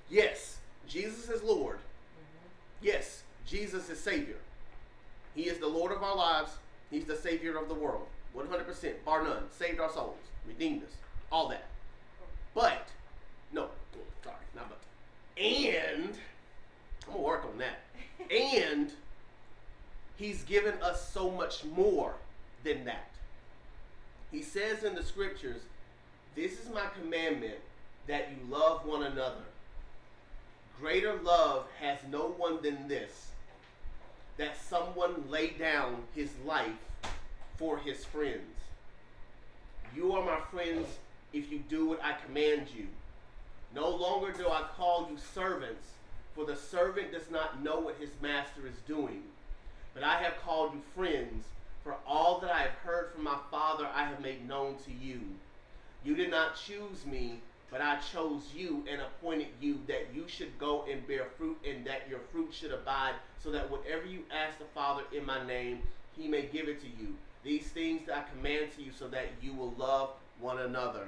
Yes, 0.09 0.57
Jesus 0.87 1.29
is 1.29 1.43
Lord. 1.43 1.79
Yes, 2.81 3.23
Jesus 3.45 3.89
is 3.89 3.99
Savior. 3.99 4.37
He 5.33 5.43
is 5.43 5.57
the 5.57 5.67
Lord 5.67 5.91
of 5.91 6.03
our 6.03 6.15
lives. 6.15 6.51
He's 6.89 7.05
the 7.05 7.15
Savior 7.15 7.57
of 7.57 7.67
the 7.67 7.73
world. 7.73 8.07
100%, 8.35 8.93
bar 9.03 9.23
none. 9.23 9.43
Saved 9.51 9.79
our 9.79 9.91
souls, 9.91 10.17
redeemed 10.47 10.83
us, 10.83 10.91
all 11.31 11.49
that. 11.49 11.65
But, 12.53 12.87
no, 13.51 13.67
sorry, 14.23 14.35
not 14.55 14.69
but. 14.69 15.41
And, 15.41 16.17
I'm 17.07 17.13
going 17.13 17.17
to 17.17 17.21
work 17.21 17.45
on 17.45 17.57
that. 17.57 17.81
and, 18.31 18.91
He's 20.17 20.43
given 20.43 20.75
us 20.81 21.11
so 21.11 21.29
much 21.29 21.65
more 21.65 22.13
than 22.63 22.85
that. 22.85 23.09
He 24.31 24.41
says 24.41 24.83
in 24.83 24.95
the 24.95 25.03
scriptures, 25.03 25.61
This 26.35 26.53
is 26.53 26.69
my 26.73 26.85
commandment 26.99 27.59
that 28.07 28.29
you 28.31 28.53
love 28.53 28.85
one 28.85 29.03
another. 29.03 29.43
Greater 30.79 31.15
love 31.23 31.67
has 31.79 31.99
no 32.11 32.27
one 32.37 32.61
than 32.61 32.87
this 32.87 33.27
that 34.37 34.57
someone 34.61 35.23
lay 35.29 35.49
down 35.51 35.95
his 36.13 36.29
life 36.45 36.69
for 37.57 37.77
his 37.77 38.03
friends. 38.03 38.41
You 39.95 40.11
are 40.13 40.25
my 40.25 40.39
friends 40.51 40.87
if 41.31 41.51
you 41.51 41.59
do 41.69 41.87
what 41.87 42.03
I 42.03 42.15
command 42.25 42.67
you. 42.75 42.87
No 43.73 43.89
longer 43.89 44.31
do 44.31 44.47
I 44.47 44.63
call 44.75 45.07
you 45.09 45.17
servants, 45.33 45.87
for 46.33 46.45
the 46.45 46.55
servant 46.55 47.13
does 47.13 47.29
not 47.31 47.63
know 47.63 47.79
what 47.79 47.97
his 47.97 48.09
master 48.21 48.67
is 48.67 48.77
doing. 48.87 49.23
But 49.93 50.03
I 50.03 50.21
have 50.21 50.41
called 50.43 50.73
you 50.73 50.81
friends, 50.93 51.45
for 51.85 51.95
all 52.07 52.39
that 52.39 52.51
I 52.51 52.63
have 52.63 52.77
heard 52.83 53.11
from 53.13 53.23
my 53.23 53.37
Father 53.51 53.87
I 53.93 54.05
have 54.05 54.19
made 54.19 54.47
known 54.49 54.75
to 54.85 54.91
you. 54.91 55.21
You 56.03 56.15
did 56.15 56.31
not 56.31 56.55
choose 56.55 57.05
me, 57.05 57.39
but 57.69 57.79
I 57.79 57.97
chose 58.11 58.41
you 58.55 58.83
and 58.91 59.01
appointed 59.01 59.49
you 59.61 59.79
that 59.87 60.07
you 60.13 60.25
should 60.27 60.57
go 60.57 60.83
and 60.91 61.07
bear 61.07 61.27
fruit, 61.37 61.57
and 61.67 61.85
that 61.85 62.07
your 62.09 62.19
fruit 62.31 62.51
should 62.51 62.71
abide, 62.71 63.13
so 63.41 63.51
that 63.51 63.69
whatever 63.69 64.05
you 64.07 64.23
ask 64.35 64.57
the 64.57 64.65
Father 64.73 65.03
in 65.15 65.25
my 65.27 65.45
name, 65.45 65.79
he 66.17 66.27
may 66.27 66.47
give 66.47 66.67
it 66.67 66.81
to 66.81 66.87
you. 66.87 67.15
These 67.43 67.67
things 67.67 68.07
that 68.07 68.17
I 68.17 68.23
command 68.35 68.71
to 68.77 68.83
you, 68.83 68.91
so 68.97 69.07
that 69.09 69.27
you 69.39 69.53
will 69.53 69.75
love 69.77 70.09
one 70.39 70.59
another. 70.61 71.07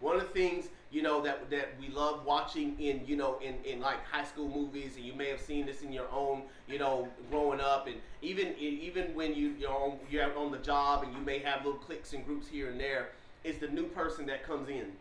One 0.00 0.16
of 0.16 0.22
the 0.22 0.28
things 0.28 0.68
you 0.90 1.02
know 1.02 1.20
that 1.22 1.50
that 1.50 1.70
we 1.80 1.88
love 1.88 2.24
watching 2.24 2.76
in 2.80 3.02
you 3.06 3.16
know 3.16 3.38
in, 3.42 3.54
in 3.64 3.80
like 3.80 4.04
high 4.04 4.24
school 4.24 4.48
movies, 4.48 4.96
and 4.96 5.04
you 5.04 5.14
may 5.14 5.28
have 5.28 5.40
seen 5.40 5.66
this 5.66 5.82
in 5.82 5.92
your 5.92 6.08
own 6.12 6.42
you 6.68 6.78
know 6.78 7.08
growing 7.30 7.60
up, 7.60 7.86
and 7.86 7.96
even 8.22 8.54
even 8.58 9.14
when 9.14 9.34
you 9.34 9.54
you're 9.58 9.70
on, 9.70 9.98
you're 10.10 10.36
on 10.36 10.52
the 10.52 10.58
job, 10.58 11.04
and 11.04 11.12
you 11.14 11.20
may 11.20 11.38
have 11.38 11.64
little 11.64 11.80
cliques 11.80 12.12
and 12.12 12.24
groups 12.24 12.46
here 12.48 12.70
and 12.70 12.78
there, 12.80 13.08
is 13.44 13.58
the 13.58 13.68
new 13.68 13.84
person 13.84 14.26
that 14.26 14.44
comes 14.44 14.68
in. 14.68 14.92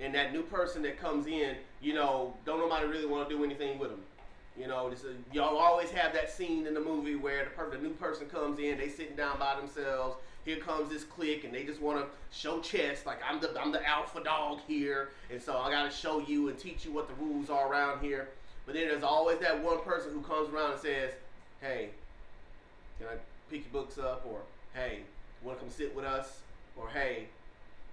And 0.00 0.14
that 0.14 0.32
new 0.32 0.42
person 0.42 0.80
that 0.82 0.98
comes 0.98 1.26
in, 1.26 1.56
you 1.82 1.92
know, 1.92 2.34
don't 2.46 2.58
nobody 2.58 2.86
really 2.86 3.04
want 3.04 3.28
to 3.28 3.36
do 3.36 3.44
anything 3.44 3.78
with 3.78 3.90
them. 3.90 4.00
You 4.58 4.66
know, 4.66 4.90
this 4.90 5.04
is, 5.04 5.16
y'all 5.32 5.58
always 5.58 5.90
have 5.90 6.12
that 6.14 6.30
scene 6.30 6.66
in 6.66 6.74
the 6.74 6.80
movie 6.80 7.16
where 7.16 7.44
the, 7.44 7.50
per- 7.50 7.70
the 7.70 7.78
new 7.78 7.90
person 7.90 8.26
comes 8.26 8.58
in, 8.58 8.78
they 8.78 8.88
sitting 8.88 9.16
down 9.16 9.38
by 9.38 9.56
themselves, 9.56 10.16
here 10.44 10.56
comes 10.56 10.90
this 10.90 11.04
clique 11.04 11.44
and 11.44 11.54
they 11.54 11.64
just 11.64 11.80
want 11.80 11.98
to 11.98 12.06
show 12.36 12.60
chest 12.60 13.06
like 13.06 13.18
I'm 13.28 13.40
the 13.40 13.58
I'm 13.60 13.72
the 13.72 13.86
alpha 13.86 14.22
dog 14.22 14.60
here 14.66 15.10
and 15.30 15.40
so 15.40 15.56
I 15.58 15.70
got 15.70 15.90
to 15.90 15.96
show 15.96 16.20
you 16.20 16.48
and 16.48 16.58
teach 16.58 16.84
you 16.84 16.92
what 16.92 17.08
the 17.08 17.14
rules 17.14 17.50
are 17.50 17.70
around 17.70 18.00
here. 18.00 18.28
But 18.66 18.74
then 18.74 18.88
there's 18.88 19.02
always 19.02 19.38
that 19.40 19.62
one 19.62 19.80
person 19.80 20.12
who 20.12 20.20
comes 20.20 20.52
around 20.52 20.72
and 20.72 20.80
says 20.80 21.12
hey 21.60 21.90
can 22.98 23.08
I 23.08 23.16
pick 23.50 23.64
your 23.64 23.82
books 23.82 23.98
up? 23.98 24.24
or 24.28 24.40
hey 24.74 25.00
want 25.42 25.58
to 25.58 25.64
come 25.64 25.72
sit 25.72 25.94
with 25.94 26.04
us? 26.04 26.40
or 26.76 26.88
hey 26.88 27.26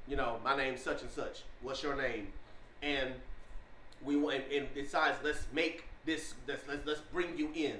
you 0.08 0.16
know 0.16 0.38
my 0.44 0.56
name's 0.56 0.82
such 0.82 1.02
and 1.02 1.12
such. 1.12 1.44
What's 1.62 1.84
your 1.84 1.96
name? 1.96 2.28
And 2.82 3.14
we 4.04 4.16
want 4.16 4.42
and 4.54 4.74
decides 4.74 5.18
let's 5.24 5.46
make 5.52 5.86
this 6.06 6.34
let's, 6.48 6.64
let's 6.68 6.86
let's 6.86 7.02
bring 7.02 7.38
you 7.38 7.50
in. 7.54 7.76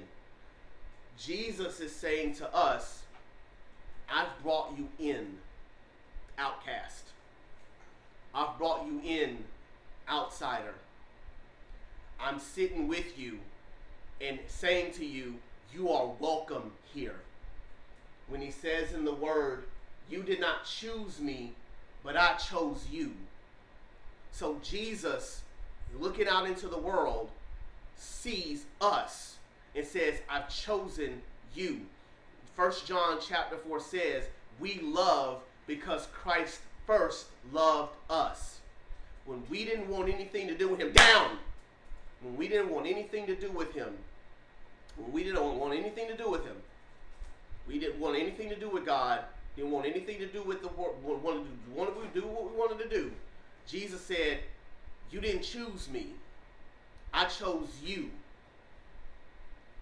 Jesus 1.18 1.80
is 1.80 1.94
saying 1.94 2.34
to 2.34 2.54
us 2.54 3.02
I've 4.10 4.42
brought 4.42 4.74
you 4.76 4.88
in, 4.98 5.38
outcast. 6.38 7.04
I've 8.34 8.56
brought 8.58 8.86
you 8.86 9.00
in, 9.04 9.44
outsider. 10.08 10.74
I'm 12.20 12.38
sitting 12.38 12.88
with 12.88 13.18
you 13.18 13.38
and 14.20 14.38
saying 14.46 14.92
to 14.94 15.04
you, 15.04 15.34
you 15.72 15.90
are 15.90 16.10
welcome 16.18 16.72
here. 16.92 17.16
When 18.28 18.40
he 18.40 18.50
says 18.50 18.92
in 18.92 19.04
the 19.04 19.14
word, 19.14 19.64
you 20.10 20.22
did 20.22 20.40
not 20.40 20.64
choose 20.64 21.20
me, 21.20 21.52
but 22.02 22.16
I 22.16 22.34
chose 22.34 22.86
you. 22.90 23.12
So 24.32 24.58
Jesus, 24.62 25.42
looking 25.98 26.28
out 26.28 26.46
into 26.46 26.68
the 26.68 26.78
world, 26.78 27.30
sees 27.96 28.64
us 28.80 29.36
and 29.74 29.86
says, 29.86 30.14
I've 30.28 30.48
chosen 30.48 31.22
you. 31.54 31.82
First 32.58 32.88
John 32.88 33.18
chapter 33.20 33.56
4 33.56 33.78
says, 33.78 34.24
we 34.58 34.80
love 34.80 35.42
because 35.68 36.08
Christ 36.12 36.58
first 36.88 37.26
loved 37.52 37.94
us. 38.10 38.58
When 39.26 39.44
we 39.48 39.64
didn't 39.64 39.88
want 39.88 40.12
anything 40.12 40.48
to 40.48 40.58
do 40.58 40.68
with 40.68 40.80
him, 40.80 40.90
down! 40.92 41.38
When 42.20 42.36
we 42.36 42.48
didn't 42.48 42.70
want 42.70 42.88
anything 42.88 43.26
to 43.26 43.36
do 43.36 43.52
with 43.52 43.74
him, 43.74 43.90
when 44.96 45.12
we 45.12 45.22
didn't 45.22 45.56
want 45.56 45.72
anything 45.72 46.08
to 46.08 46.16
do 46.16 46.28
with 46.28 46.44
him, 46.44 46.56
we 47.68 47.78
didn't 47.78 48.00
want 48.00 48.18
anything 48.18 48.48
to 48.48 48.56
do 48.56 48.68
with 48.68 48.84
God, 48.84 49.20
didn't 49.54 49.70
want 49.70 49.86
anything 49.86 50.18
to 50.18 50.26
do 50.26 50.42
with 50.42 50.60
the 50.60 50.68
world, 50.68 50.96
wanted 51.04 51.44
to, 51.44 51.50
wanted 51.76 52.12
to 52.12 52.20
do 52.20 52.26
what 52.26 52.50
we 52.50 52.58
wanted 52.58 52.80
to 52.80 52.88
do. 52.88 53.12
Jesus 53.68 54.00
said, 54.00 54.40
You 55.12 55.20
didn't 55.20 55.42
choose 55.42 55.88
me, 55.88 56.08
I 57.14 57.26
chose 57.26 57.68
you 57.84 58.10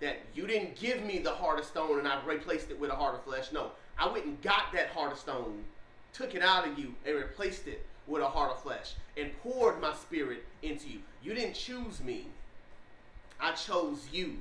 that 0.00 0.18
you 0.34 0.46
didn't 0.46 0.76
give 0.76 1.02
me 1.04 1.18
the 1.18 1.30
heart 1.30 1.58
of 1.58 1.64
stone 1.64 1.98
and 1.98 2.06
I 2.06 2.22
replaced 2.24 2.70
it 2.70 2.78
with 2.78 2.90
a 2.90 2.94
heart 2.94 3.14
of 3.14 3.24
flesh. 3.24 3.52
No, 3.52 3.72
I 3.98 4.08
went 4.08 4.26
and 4.26 4.40
got 4.42 4.72
that 4.74 4.88
heart 4.88 5.12
of 5.12 5.18
stone, 5.18 5.64
took 6.12 6.34
it 6.34 6.42
out 6.42 6.66
of 6.66 6.78
you, 6.78 6.94
and 7.06 7.16
replaced 7.16 7.66
it 7.66 7.86
with 8.06 8.22
a 8.22 8.28
heart 8.28 8.52
of 8.52 8.62
flesh 8.62 8.94
and 9.16 9.30
poured 9.42 9.80
my 9.80 9.94
spirit 9.94 10.44
into 10.62 10.88
you. 10.88 11.00
You 11.22 11.34
didn't 11.34 11.54
choose 11.54 12.02
me. 12.02 12.26
I 13.40 13.52
chose 13.52 14.06
you. 14.12 14.36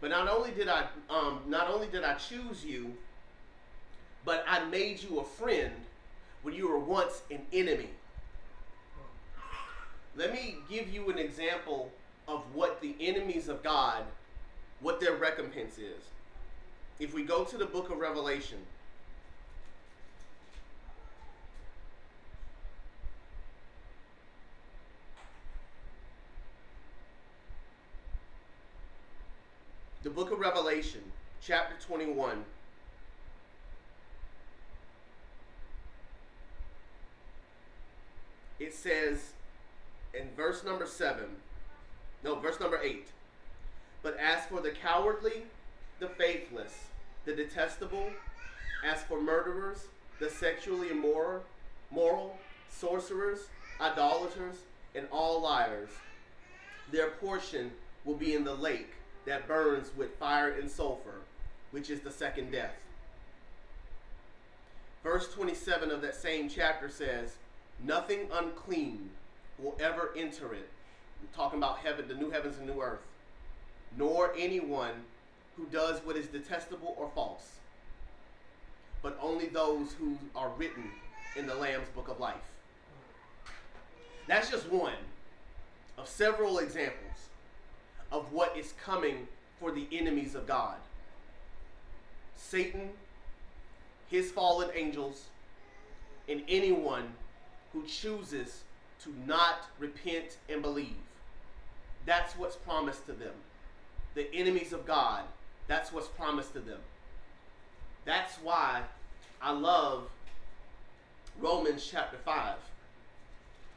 But 0.00 0.10
not 0.10 0.28
only 0.28 0.50
did 0.50 0.68
I 0.68 0.86
um, 1.10 1.40
not 1.46 1.68
only 1.68 1.88
did 1.88 2.04
I 2.04 2.14
choose 2.14 2.64
you, 2.64 2.94
but 4.24 4.44
I 4.46 4.64
made 4.66 5.02
you 5.02 5.18
a 5.20 5.24
friend 5.24 5.72
when 6.42 6.54
you 6.54 6.68
were 6.68 6.78
once 6.78 7.22
an 7.30 7.40
enemy. 7.52 7.90
Let 10.16 10.32
me 10.32 10.56
give 10.68 10.88
you 10.88 11.10
an 11.10 11.18
example 11.18 11.90
of 12.26 12.42
what 12.52 12.80
the 12.80 12.94
enemies 13.00 13.48
of 13.48 13.62
God 13.62 14.04
what 14.80 15.00
their 15.00 15.14
recompense 15.14 15.78
is. 15.78 16.02
If 16.98 17.14
we 17.14 17.22
go 17.22 17.44
to 17.44 17.56
the 17.56 17.66
book 17.66 17.90
of 17.90 17.98
Revelation, 17.98 18.58
the 30.02 30.10
book 30.10 30.30
of 30.30 30.38
Revelation, 30.38 31.02
chapter 31.42 31.74
21. 31.86 32.44
It 38.58 38.74
says 38.74 39.32
in 40.14 40.28
verse 40.36 40.64
number 40.64 40.86
7, 40.86 41.24
no, 42.24 42.36
verse 42.36 42.58
number 42.58 42.80
8. 42.82 43.06
But 44.08 44.16
as 44.20 44.46
for 44.46 44.62
the 44.62 44.70
cowardly, 44.70 45.42
the 45.98 46.08
faithless, 46.08 46.72
the 47.26 47.34
detestable, 47.34 48.08
as 48.82 49.02
for 49.02 49.20
murderers, 49.20 49.84
the 50.18 50.30
sexually 50.30 50.88
immoral, 50.88 51.42
moral, 51.90 52.38
sorcerers, 52.70 53.48
idolaters, 53.78 54.54
and 54.94 55.06
all 55.12 55.42
liars, 55.42 55.90
their 56.90 57.10
portion 57.10 57.70
will 58.06 58.14
be 58.14 58.32
in 58.32 58.44
the 58.44 58.54
lake 58.54 58.94
that 59.26 59.46
burns 59.46 59.90
with 59.94 60.16
fire 60.16 60.52
and 60.52 60.70
sulfur, 60.70 61.20
which 61.70 61.90
is 61.90 62.00
the 62.00 62.10
second 62.10 62.50
death. 62.50 62.76
Verse 65.02 65.30
27 65.34 65.90
of 65.90 66.00
that 66.00 66.14
same 66.14 66.48
chapter 66.48 66.88
says, 66.88 67.36
Nothing 67.84 68.20
unclean 68.32 69.10
will 69.58 69.76
ever 69.78 70.14
enter 70.16 70.54
it. 70.54 70.70
I'm 71.20 71.28
talking 71.36 71.58
about 71.58 71.80
heaven, 71.80 72.08
the 72.08 72.14
new 72.14 72.30
heavens 72.30 72.56
and 72.56 72.66
new 72.66 72.80
earth 72.80 73.00
nor 73.96 74.32
anyone 74.36 74.92
who 75.56 75.64
does 75.66 76.00
what 76.04 76.16
is 76.16 76.26
detestable 76.26 76.94
or 76.96 77.10
false, 77.14 77.56
but 79.02 79.18
only 79.20 79.46
those 79.46 79.92
who 79.92 80.16
are 80.36 80.50
written 80.56 80.84
in 81.36 81.46
the 81.46 81.54
Lamb's 81.54 81.88
book 81.90 82.08
of 82.08 82.20
life. 82.20 82.36
That's 84.26 84.50
just 84.50 84.70
one 84.70 84.92
of 85.96 86.06
several 86.06 86.58
examples 86.58 87.28
of 88.12 88.32
what 88.32 88.56
is 88.56 88.74
coming 88.82 89.26
for 89.58 89.72
the 89.72 89.86
enemies 89.92 90.34
of 90.34 90.46
God 90.46 90.76
Satan, 92.36 92.90
his 94.08 94.30
fallen 94.30 94.70
angels, 94.74 95.24
and 96.28 96.42
anyone 96.48 97.12
who 97.72 97.84
chooses 97.84 98.62
to 99.02 99.12
not 99.26 99.66
repent 99.78 100.38
and 100.48 100.62
believe. 100.62 100.96
That's 102.06 102.34
what's 102.34 102.56
promised 102.56 103.06
to 103.06 103.12
them 103.12 103.34
the 104.18 104.34
enemies 104.34 104.72
of 104.72 104.84
God. 104.84 105.22
That's 105.68 105.92
what's 105.92 106.08
promised 106.08 106.52
to 106.54 106.58
them. 106.58 106.80
That's 108.04 108.34
why 108.42 108.82
I 109.40 109.52
love 109.52 110.08
Romans 111.40 111.88
chapter 111.88 112.16
5. 112.24 112.56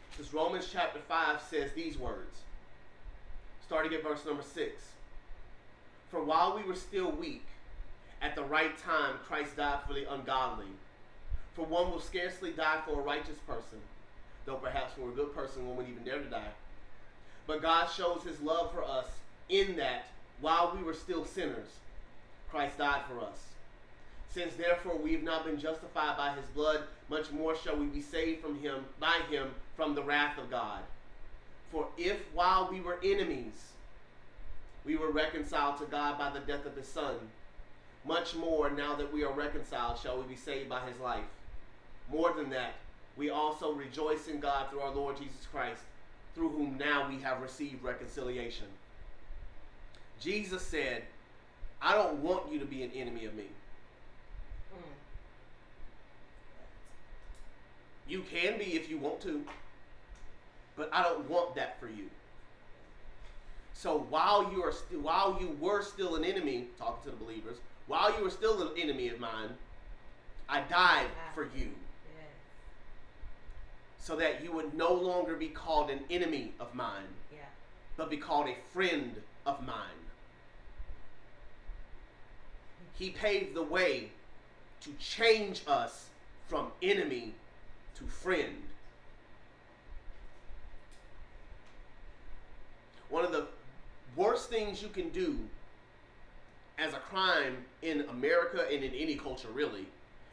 Because 0.10 0.34
Romans 0.34 0.68
chapter 0.74 1.00
5 1.08 1.42
says 1.48 1.74
these 1.74 1.96
words, 1.96 2.40
starting 3.68 3.94
at 3.94 4.02
verse 4.02 4.26
number 4.26 4.42
6. 4.42 4.82
For 6.10 6.24
while 6.24 6.58
we 6.58 6.64
were 6.64 6.76
still 6.76 7.12
weak, 7.12 7.46
at 8.20 8.36
the 8.36 8.44
right 8.44 8.76
time 8.80 9.18
Christ 9.28 9.58
died 9.58 9.82
for 9.88 9.94
the 9.94 10.12
ungodly. 10.12 10.66
For 11.54 11.66
one 11.66 11.92
will 11.92 12.00
scarcely 12.00 12.52
die 12.52 12.80
for 12.84 13.00
a 13.00 13.04
righteous 13.04 13.38
person, 13.46 13.78
though 14.46 14.56
perhaps 14.56 14.94
for 14.96 15.10
a 15.10 15.14
good 15.14 15.36
person 15.36 15.68
one 15.68 15.78
would 15.78 15.88
even 15.88 16.04
dare 16.04 16.18
to 16.18 16.30
die. 16.30 16.52
But 17.46 17.62
God 17.62 17.92
shows 17.92 18.24
his 18.24 18.42
love 18.42 18.72
for 18.72 18.84
us 18.84 19.06
in 19.48 19.76
that 19.76 20.06
while 20.42 20.76
we 20.76 20.84
were 20.84 20.94
still 20.94 21.24
sinners, 21.24 21.70
Christ 22.50 22.80
died 22.80 23.04
for 23.08 23.24
us. 23.24 23.38
Since 24.34 24.56
therefore 24.56 24.98
we 24.98 25.14
have 25.14 25.24
not 25.24 25.46
been 25.46 25.60
justified 25.60 26.18
by 26.18 26.34
his 26.34 26.46
blood, 26.50 26.84
much 27.10 27.32
more 27.32 27.56
shall 27.56 27.78
we 27.78 27.86
be 27.86 28.02
saved 28.02 28.42
from 28.42 28.60
him 28.60 28.86
by 29.00 29.20
him 29.30 29.52
from 29.76 29.94
the 29.94 30.04
wrath 30.04 30.38
of 30.38 30.50
God. 30.50 30.82
For 31.72 31.88
if 31.98 32.18
while 32.34 32.70
we 32.72 32.82
were 32.82 33.00
enemies, 33.04 33.72
we 34.86 34.96
were 34.96 35.12
reconciled 35.12 35.78
to 35.78 35.86
God 35.86 36.18
by 36.18 36.30
the 36.30 36.40
death 36.40 36.66
of 36.66 36.76
his 36.76 36.88
son, 36.88 37.16
much 38.06 38.36
more 38.36 38.70
now 38.70 38.96
that 38.96 39.14
we 39.14 39.24
are 39.24 39.32
reconciled 39.32 40.00
shall 40.00 40.18
we 40.18 40.28
be 40.28 40.36
saved 40.36 40.70
by 40.70 40.82
his 40.88 41.00
life. 41.00 41.24
More 42.10 42.34
than 42.34 42.50
that, 42.50 42.74
we 43.16 43.30
also 43.30 43.74
rejoice 43.74 44.28
in 44.28 44.40
God 44.40 44.70
through 44.70 44.80
our 44.80 44.94
Lord 44.94 45.18
Jesus 45.18 45.46
Christ, 45.52 45.84
through 46.34 46.50
whom 46.50 46.78
now 46.78 47.08
we 47.08 47.22
have 47.22 47.42
received 47.42 47.84
reconciliation. 47.84 48.68
Jesus 50.22 50.62
said, 50.62 51.04
I 51.82 51.96
don't 51.96 52.20
want 52.20 52.52
you 52.52 52.60
to 52.60 52.66
be 52.66 52.84
an 52.84 52.92
enemy 52.92 53.26
of 53.26 53.34
me. 53.34 53.46
You 58.08 58.24
can 58.24 58.58
be 58.58 58.76
if 58.76 58.90
you 58.90 58.98
want 58.98 59.22
to, 59.22 59.44
but 60.76 60.90
I 60.92 61.02
don't 61.04 61.30
want 61.30 61.56
that 61.56 61.80
for 61.80 61.88
you. 61.88 62.10
So 63.74 64.06
while 64.10 64.52
you 64.52 64.64
are 64.64 64.72
st- 64.74 65.02
while 65.02 65.38
you 65.40 65.56
were 65.60 65.82
still 65.82 66.16
an 66.16 66.24
enemy, 66.26 66.68
talking 66.78 67.10
to 67.12 67.18
the 67.18 67.24
believers, 67.24 67.58
while 67.88 68.16
you 68.18 68.24
were 68.24 68.30
still 68.30 68.62
an 68.62 68.78
enemy 68.78 69.08
of 69.10 69.20
mine, 69.20 69.50
I 70.50 70.62
died 70.62 71.08
for 71.34 71.44
you. 71.56 71.70
So 73.98 74.16
that 74.18 74.44
you 74.44 74.52
would 74.52 74.74
no 74.74 74.94
longer 74.94 75.36
be 75.36 75.48
called 75.48 75.90
an 75.90 76.00
enemy 76.10 76.54
of 76.60 76.74
mine, 76.76 77.08
Yeah. 77.32 77.40
but 77.98 78.10
be 78.10 78.18
called 78.18 78.48
a 78.50 78.56
friend 78.74 79.22
of 79.46 79.66
mine. 79.66 80.01
He 83.02 83.10
paved 83.10 83.56
the 83.56 83.64
way 83.64 84.10
to 84.82 84.94
change 85.00 85.64
us 85.66 86.10
from 86.48 86.68
enemy 86.84 87.34
to 87.96 88.06
friend. 88.06 88.62
One 93.10 93.26
of 93.26 93.32
the 93.32 93.48
worst 94.16 94.52
things 94.52 94.84
you 94.84 94.90
can 94.90 95.10
do 95.10 95.40
as 96.78 96.94
a 96.94 96.98
crime 96.98 97.66
in 97.82 98.02
America 98.02 98.68
and 98.72 98.84
in 98.84 98.94
any 98.94 99.16
culture 99.16 99.50
really 99.52 99.88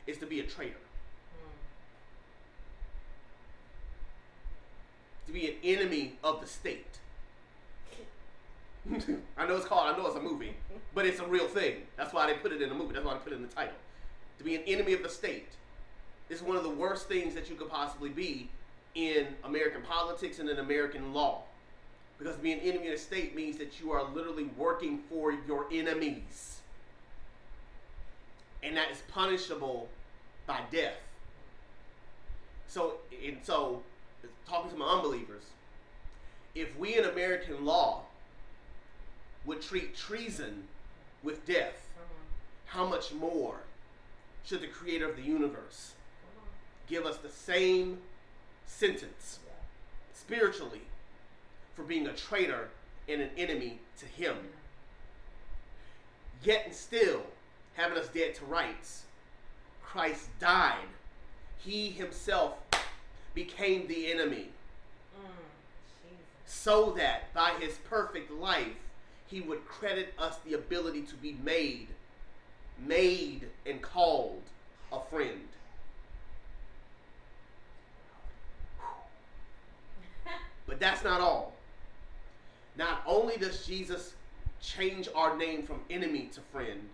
is 0.07 0.19
to 0.19 0.27
be 0.27 0.41
a 0.41 0.45
traitor. 0.45 0.75
Hmm. 1.41 1.51
To 5.29 5.33
be 5.33 5.49
an 5.49 5.55
enemy 5.65 6.19
of 6.23 6.43
the 6.43 6.47
state. 6.47 6.99
I 9.37 9.47
know 9.47 9.57
it's 9.57 9.67
called, 9.67 9.95
I 9.95 9.97
know 9.97 10.07
it's 10.07 10.17
a 10.17 10.21
movie, 10.21 10.55
but 10.95 11.07
it's 11.07 11.21
a 11.21 11.27
real 11.27 11.47
thing. 11.47 11.77
That's 11.97 12.13
why 12.13 12.27
they 12.27 12.35
put 12.35 12.53
it 12.53 12.63
in 12.63 12.69
the 12.69 12.75
movie. 12.75 12.95
That's 12.95 13.05
why 13.05 13.15
they 13.15 13.21
put 13.21 13.33
it 13.33 13.37
in 13.37 13.43
the 13.43 13.49
title. 13.49 13.75
To 14.39 14.45
be 14.45 14.55
an 14.55 14.63
enemy 14.67 14.93
of 14.93 15.03
the 15.03 15.09
state 15.09 15.49
is 16.29 16.43
one 16.43 16.57
of 16.57 16.63
the 16.63 16.71
worst 16.71 17.09
things 17.09 17.35
that 17.35 17.49
you 17.51 17.57
could 17.57 17.71
possibly 17.71 18.11
be 18.11 18.49
in 18.95 19.27
American 19.45 19.83
politics 19.83 20.39
and 20.39 20.49
in 20.49 20.59
American 20.59 21.13
law. 21.13 21.43
Because 22.19 22.37
to 22.37 22.43
be 22.43 22.53
an 22.53 22.61
enemy 22.61 22.87
of 22.87 22.93
the 22.93 22.99
state 22.99 23.37
means 23.37 23.59
that 23.59 23.81
you 23.81 23.93
are 23.93 24.05
literally 24.13 24.51
working 24.57 25.01
for 25.09 25.33
your 25.47 25.67
enemies. 25.73 26.61
And 28.63 28.77
that 28.77 28.91
is 28.91 29.03
punishable 29.13 29.89
by 30.47 30.61
death. 30.73 30.97
So, 32.67 32.95
and 33.25 33.39
so, 33.43 33.83
talking 34.49 34.71
to 34.71 34.77
my 34.77 34.87
unbelievers, 34.87 35.45
if 36.55 36.77
we 36.77 36.99
in 36.99 37.05
American 37.05 37.65
law 37.65 38.03
would 39.49 39.63
treat 39.63 39.97
treason 39.97 40.65
with 41.23 41.47
death, 41.47 41.89
how 42.67 42.85
much 42.85 43.15
more 43.15 43.57
should 44.45 44.61
the 44.61 44.67
creator 44.67 45.09
of 45.09 45.17
the 45.17 45.23
universe 45.23 45.93
give 46.87 47.07
us 47.07 47.17
the 47.17 47.31
same 47.31 47.99
sentence 48.67 49.39
spiritually 50.13 50.83
for 51.75 51.83
being 51.83 52.07
a 52.07 52.13
traitor 52.13 52.69
and 53.09 53.23
an 53.23 53.31
enemy 53.39 53.79
to 53.99 54.05
him? 54.05 54.37
Yet 56.45 56.67
and 56.67 56.75
still, 56.75 57.23
having 57.75 57.97
us 57.97 58.09
dead 58.09 58.35
to 58.37 58.45
rights, 58.45 59.05
Christ 59.83 60.29
died. 60.39 60.89
He 61.57 61.89
himself 61.89 62.59
became 63.35 63.89
the 63.89 64.13
enemy 64.13 64.49
mm, 65.19 65.31
so 66.45 66.91
that 66.99 67.33
by 67.33 67.55
his 67.59 67.79
perfect 67.89 68.31
life 68.31 68.77
he 69.29 69.41
would 69.41 69.67
credit 69.67 70.15
us 70.19 70.39
the 70.47 70.55
ability 70.55 71.03
to 71.03 71.15
be 71.17 71.37
made 71.45 71.89
made 72.87 73.49
and 73.67 73.83
called 73.83 74.43
a 74.93 75.01
friend. 75.11 75.49
But 80.67 80.79
that's 80.79 81.03
not 81.03 81.21
all. 81.21 81.55
Not 82.77 83.03
only 83.07 83.37
does 83.37 83.67
jesus 83.67 84.15
change 84.61 85.09
our 85.15 85.37
name 85.37 85.63
from 85.63 85.81
enemy 85.89 86.29
to 86.33 86.41
friend 86.41 86.89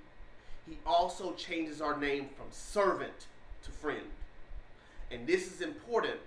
he 0.69 0.79
also 0.87 1.33
changes 1.33 1.81
our 1.81 1.99
name 1.99 2.29
from 2.37 2.47
servant 2.51 3.27
to 3.63 3.71
friend. 3.71 4.07
And 5.11 5.27
this 5.27 5.53
is 5.53 5.61
important 5.61 6.21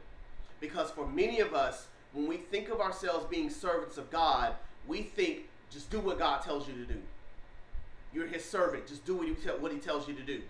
because 0.59 0.91
for 0.91 1.07
many 1.07 1.39
of 1.39 1.53
us 1.53 1.87
when 2.13 2.27
we 2.27 2.37
think 2.37 2.69
of 2.69 2.79
ourselves 2.79 3.25
being 3.29 3.49
servants 3.49 3.97
of 3.97 4.09
God, 4.09 4.55
we 4.87 5.03
think 5.03 5.49
just 5.71 5.89
do 5.89 5.99
what 5.99 6.19
God 6.19 6.41
tells 6.41 6.67
you 6.67 6.73
to 6.73 6.85
do. 6.85 6.99
You're 8.13 8.27
His 8.27 8.43
servant. 8.43 8.87
Just 8.87 9.05
do 9.05 9.15
what 9.15 9.27
He, 9.27 9.33
what 9.33 9.71
he 9.71 9.79
tells 9.79 10.07
you 10.07 10.13
to 10.13 10.23
do. 10.23 10.41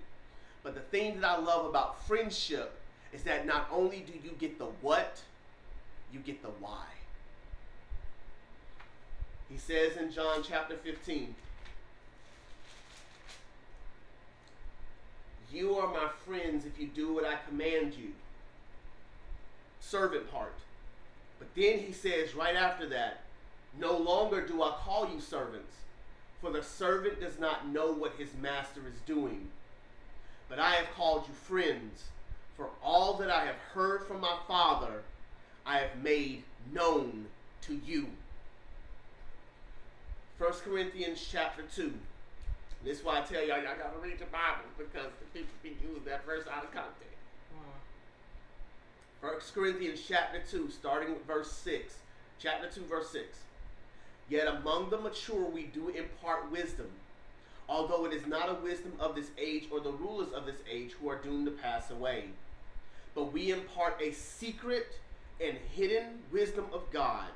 But 0.63 0.75
the 0.75 0.81
thing 0.81 1.19
that 1.21 1.27
I 1.27 1.37
love 1.39 1.65
about 1.65 2.05
friendship 2.07 2.79
is 3.13 3.23
that 3.23 3.45
not 3.45 3.67
only 3.71 3.99
do 3.99 4.13
you 4.23 4.35
get 4.37 4.59
the 4.59 4.65
what, 4.81 5.21
you 6.11 6.19
get 6.19 6.41
the 6.41 6.49
why. 6.59 6.85
He 9.49 9.57
says 9.57 9.95
in 9.97 10.11
John 10.11 10.43
chapter 10.43 10.75
15, 10.75 11.33
You 15.51 15.77
are 15.77 15.87
my 15.87 16.09
friends 16.25 16.65
if 16.65 16.79
you 16.79 16.87
do 16.87 17.13
what 17.13 17.25
I 17.25 17.35
command 17.47 17.93
you. 17.93 18.09
Servant 19.79 20.29
part. 20.29 20.53
But 21.39 21.47
then 21.55 21.79
he 21.79 21.93
says 21.93 22.35
right 22.35 22.55
after 22.55 22.89
that, 22.89 23.21
No 23.79 23.95
longer 23.95 24.45
do 24.45 24.63
I 24.63 24.71
call 24.83 25.09
you 25.09 25.21
servants, 25.21 25.73
for 26.41 26.51
the 26.51 26.63
servant 26.63 27.19
does 27.19 27.39
not 27.39 27.67
know 27.69 27.91
what 27.91 28.13
his 28.17 28.29
master 28.41 28.81
is 28.87 28.99
doing. 29.05 29.49
But 30.49 30.59
I 30.59 30.71
have 30.75 30.91
called 30.95 31.25
you 31.27 31.33
friends, 31.33 32.05
for 32.55 32.69
all 32.83 33.13
that 33.15 33.29
I 33.29 33.45
have 33.45 33.57
heard 33.73 34.07
from 34.07 34.21
my 34.21 34.37
Father, 34.47 35.03
I 35.65 35.77
have 35.79 36.01
made 36.01 36.43
known 36.73 37.27
to 37.63 37.79
you. 37.85 38.07
1 40.39 40.51
Corinthians 40.63 41.27
chapter 41.29 41.63
2. 41.75 41.93
This 42.83 42.99
is 42.99 43.05
why 43.05 43.19
I 43.19 43.21
tell 43.21 43.41
y'all, 43.41 43.61
y'all 43.61 43.75
gotta 43.77 43.97
read 44.01 44.19
the 44.19 44.25
Bible 44.25 44.69
because 44.77 45.11
the 45.19 45.39
people 45.39 45.53
can 45.63 45.73
use 45.87 46.03
that 46.05 46.25
verse 46.25 46.45
out 46.51 46.63
of 46.63 46.71
context. 46.71 47.03
1 49.21 49.33
Corinthians 49.53 49.99
chapter 50.07 50.41
2, 50.49 50.69
starting 50.69 51.13
with 51.13 51.25
verse 51.25 51.51
6. 51.51 51.95
Chapter 52.39 52.69
2, 52.69 52.85
verse 52.85 53.09
6. 53.09 53.39
Yet 54.29 54.47
among 54.47 54.89
the 54.89 54.97
mature 54.97 55.45
we 55.45 55.63
do 55.63 55.89
impart 55.89 56.51
wisdom, 56.51 56.89
although 57.69 58.05
it 58.05 58.13
is 58.13 58.27
not 58.27 58.49
a 58.49 58.55
wisdom 58.55 58.93
of 58.99 59.15
this 59.15 59.31
age 59.37 59.67
or 59.71 59.79
the 59.79 59.91
rulers 59.91 60.33
of 60.33 60.45
this 60.45 60.61
age 60.69 60.91
who 60.93 61.09
are 61.09 61.21
doomed 61.21 61.45
to 61.45 61.51
pass 61.51 61.91
away. 61.91 62.25
But 63.15 63.31
we 63.31 63.51
impart 63.51 64.01
a 64.01 64.11
secret 64.11 64.99
and 65.43 65.57
hidden 65.73 66.19
wisdom 66.31 66.65
of 66.73 66.91
God, 66.91 67.29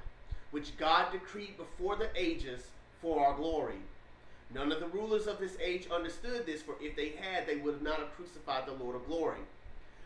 which 0.52 0.78
God 0.78 1.12
decreed 1.12 1.58
before 1.58 1.96
the 1.96 2.10
ages 2.16 2.64
for 3.02 3.26
our 3.26 3.36
glory. 3.36 3.80
None 4.54 4.72
of 4.72 4.82
the 4.82 4.88
rulers 4.88 5.28
of 5.28 5.40
this 5.40 5.56
age 5.64 5.88
understood 5.90 6.46
this, 6.46 6.62
for 6.62 6.76
if 6.82 6.96
they 6.96 7.14
had, 7.22 7.48
they 7.48 7.56
would 7.56 7.82
not 7.82 8.00
have 8.00 8.16
crucified 8.16 8.66
the 8.66 8.84
Lord 8.84 8.96
of 8.96 9.08
glory. 9.08 9.40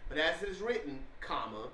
But 0.07 0.19
as 0.19 0.43
it 0.43 0.49
is 0.49 0.61
written, 0.61 0.99
comma, 1.19 1.69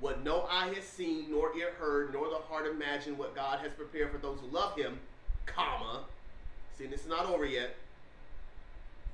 what 0.00 0.24
no 0.24 0.46
eye 0.50 0.72
has 0.74 0.84
seen, 0.84 1.26
nor 1.30 1.56
ear 1.56 1.72
heard, 1.78 2.12
nor 2.12 2.28
the 2.28 2.36
heart 2.36 2.66
imagined 2.66 3.18
what 3.18 3.34
God 3.34 3.60
has 3.60 3.72
prepared 3.72 4.10
for 4.10 4.18
those 4.18 4.38
who 4.40 4.46
love 4.48 4.76
him, 4.76 4.98
comma, 5.46 6.04
see 6.76 6.86
this 6.86 7.02
is 7.02 7.08
not 7.08 7.26
over 7.26 7.46
yet. 7.46 7.76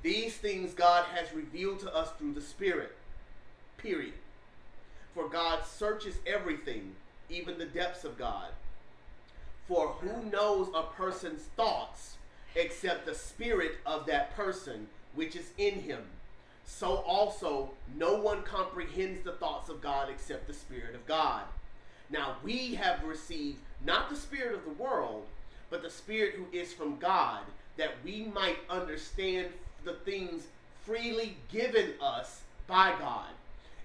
These 0.02 0.36
things 0.36 0.72
God 0.72 1.04
has 1.14 1.32
revealed 1.34 1.80
to 1.80 1.94
us 1.94 2.10
through 2.18 2.32
the 2.32 2.40
Spirit. 2.40 2.96
Period. 3.76 4.14
For 5.14 5.28
God 5.28 5.64
searches 5.64 6.16
everything, 6.26 6.92
even 7.28 7.58
the 7.58 7.66
depths 7.66 8.04
of 8.04 8.18
God. 8.18 8.48
For 9.68 9.88
who 10.00 10.30
knows 10.30 10.68
a 10.74 10.82
person's 10.82 11.42
thoughts 11.56 12.16
except 12.54 13.06
the 13.06 13.14
spirit 13.14 13.78
of 13.86 14.06
that 14.06 14.34
person 14.34 14.88
which 15.14 15.36
is 15.36 15.50
in 15.58 15.74
him. 15.74 16.02
So 16.72 16.98
also, 17.06 17.72
no 17.98 18.14
one 18.14 18.42
comprehends 18.42 19.22
the 19.22 19.32
thoughts 19.32 19.68
of 19.68 19.82
God 19.82 20.08
except 20.08 20.46
the 20.46 20.54
Spirit 20.54 20.94
of 20.94 21.06
God. 21.06 21.42
Now, 22.08 22.36
we 22.42 22.74
have 22.76 23.04
received 23.04 23.58
not 23.84 24.08
the 24.08 24.16
Spirit 24.16 24.54
of 24.54 24.64
the 24.64 24.82
world, 24.82 25.26
but 25.68 25.82
the 25.82 25.90
Spirit 25.90 26.36
who 26.36 26.46
is 26.56 26.72
from 26.72 26.96
God, 26.96 27.40
that 27.76 27.96
we 28.02 28.30
might 28.34 28.58
understand 28.70 29.48
the 29.84 29.92
things 29.92 30.44
freely 30.82 31.36
given 31.52 31.90
us 32.00 32.40
by 32.66 32.94
God. 32.98 33.28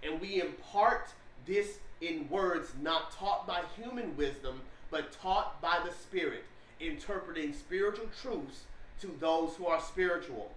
And 0.02 0.22
we 0.22 0.40
impart 0.40 1.10
this 1.46 1.80
in 2.00 2.30
words 2.30 2.72
not 2.82 3.12
taught 3.12 3.46
by 3.46 3.64
human 3.76 4.16
wisdom, 4.16 4.62
but 4.90 5.12
taught 5.12 5.60
by 5.62 5.80
the 5.86 5.92
Spirit, 5.92 6.46
interpreting 6.80 7.52
spiritual 7.52 8.08
truths 8.22 8.62
to 9.02 9.14
those 9.20 9.56
who 9.56 9.66
are 9.66 9.82
spiritual. 9.82 10.52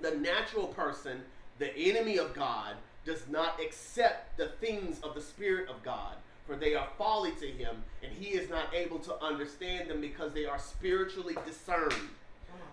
The 0.00 0.12
natural 0.12 0.68
person, 0.68 1.20
the 1.58 1.76
enemy 1.76 2.18
of 2.18 2.34
God, 2.34 2.76
does 3.04 3.28
not 3.28 3.60
accept 3.60 4.36
the 4.36 4.48
things 4.60 5.00
of 5.00 5.14
the 5.14 5.20
Spirit 5.20 5.68
of 5.68 5.82
God, 5.82 6.14
for 6.46 6.56
they 6.56 6.74
are 6.74 6.88
folly 6.96 7.32
to 7.40 7.46
him, 7.46 7.82
and 8.02 8.12
he 8.12 8.30
is 8.30 8.48
not 8.48 8.72
able 8.74 8.98
to 9.00 9.22
understand 9.22 9.90
them 9.90 10.00
because 10.00 10.32
they 10.32 10.46
are 10.46 10.58
spiritually 10.58 11.36
discerned. 11.44 12.10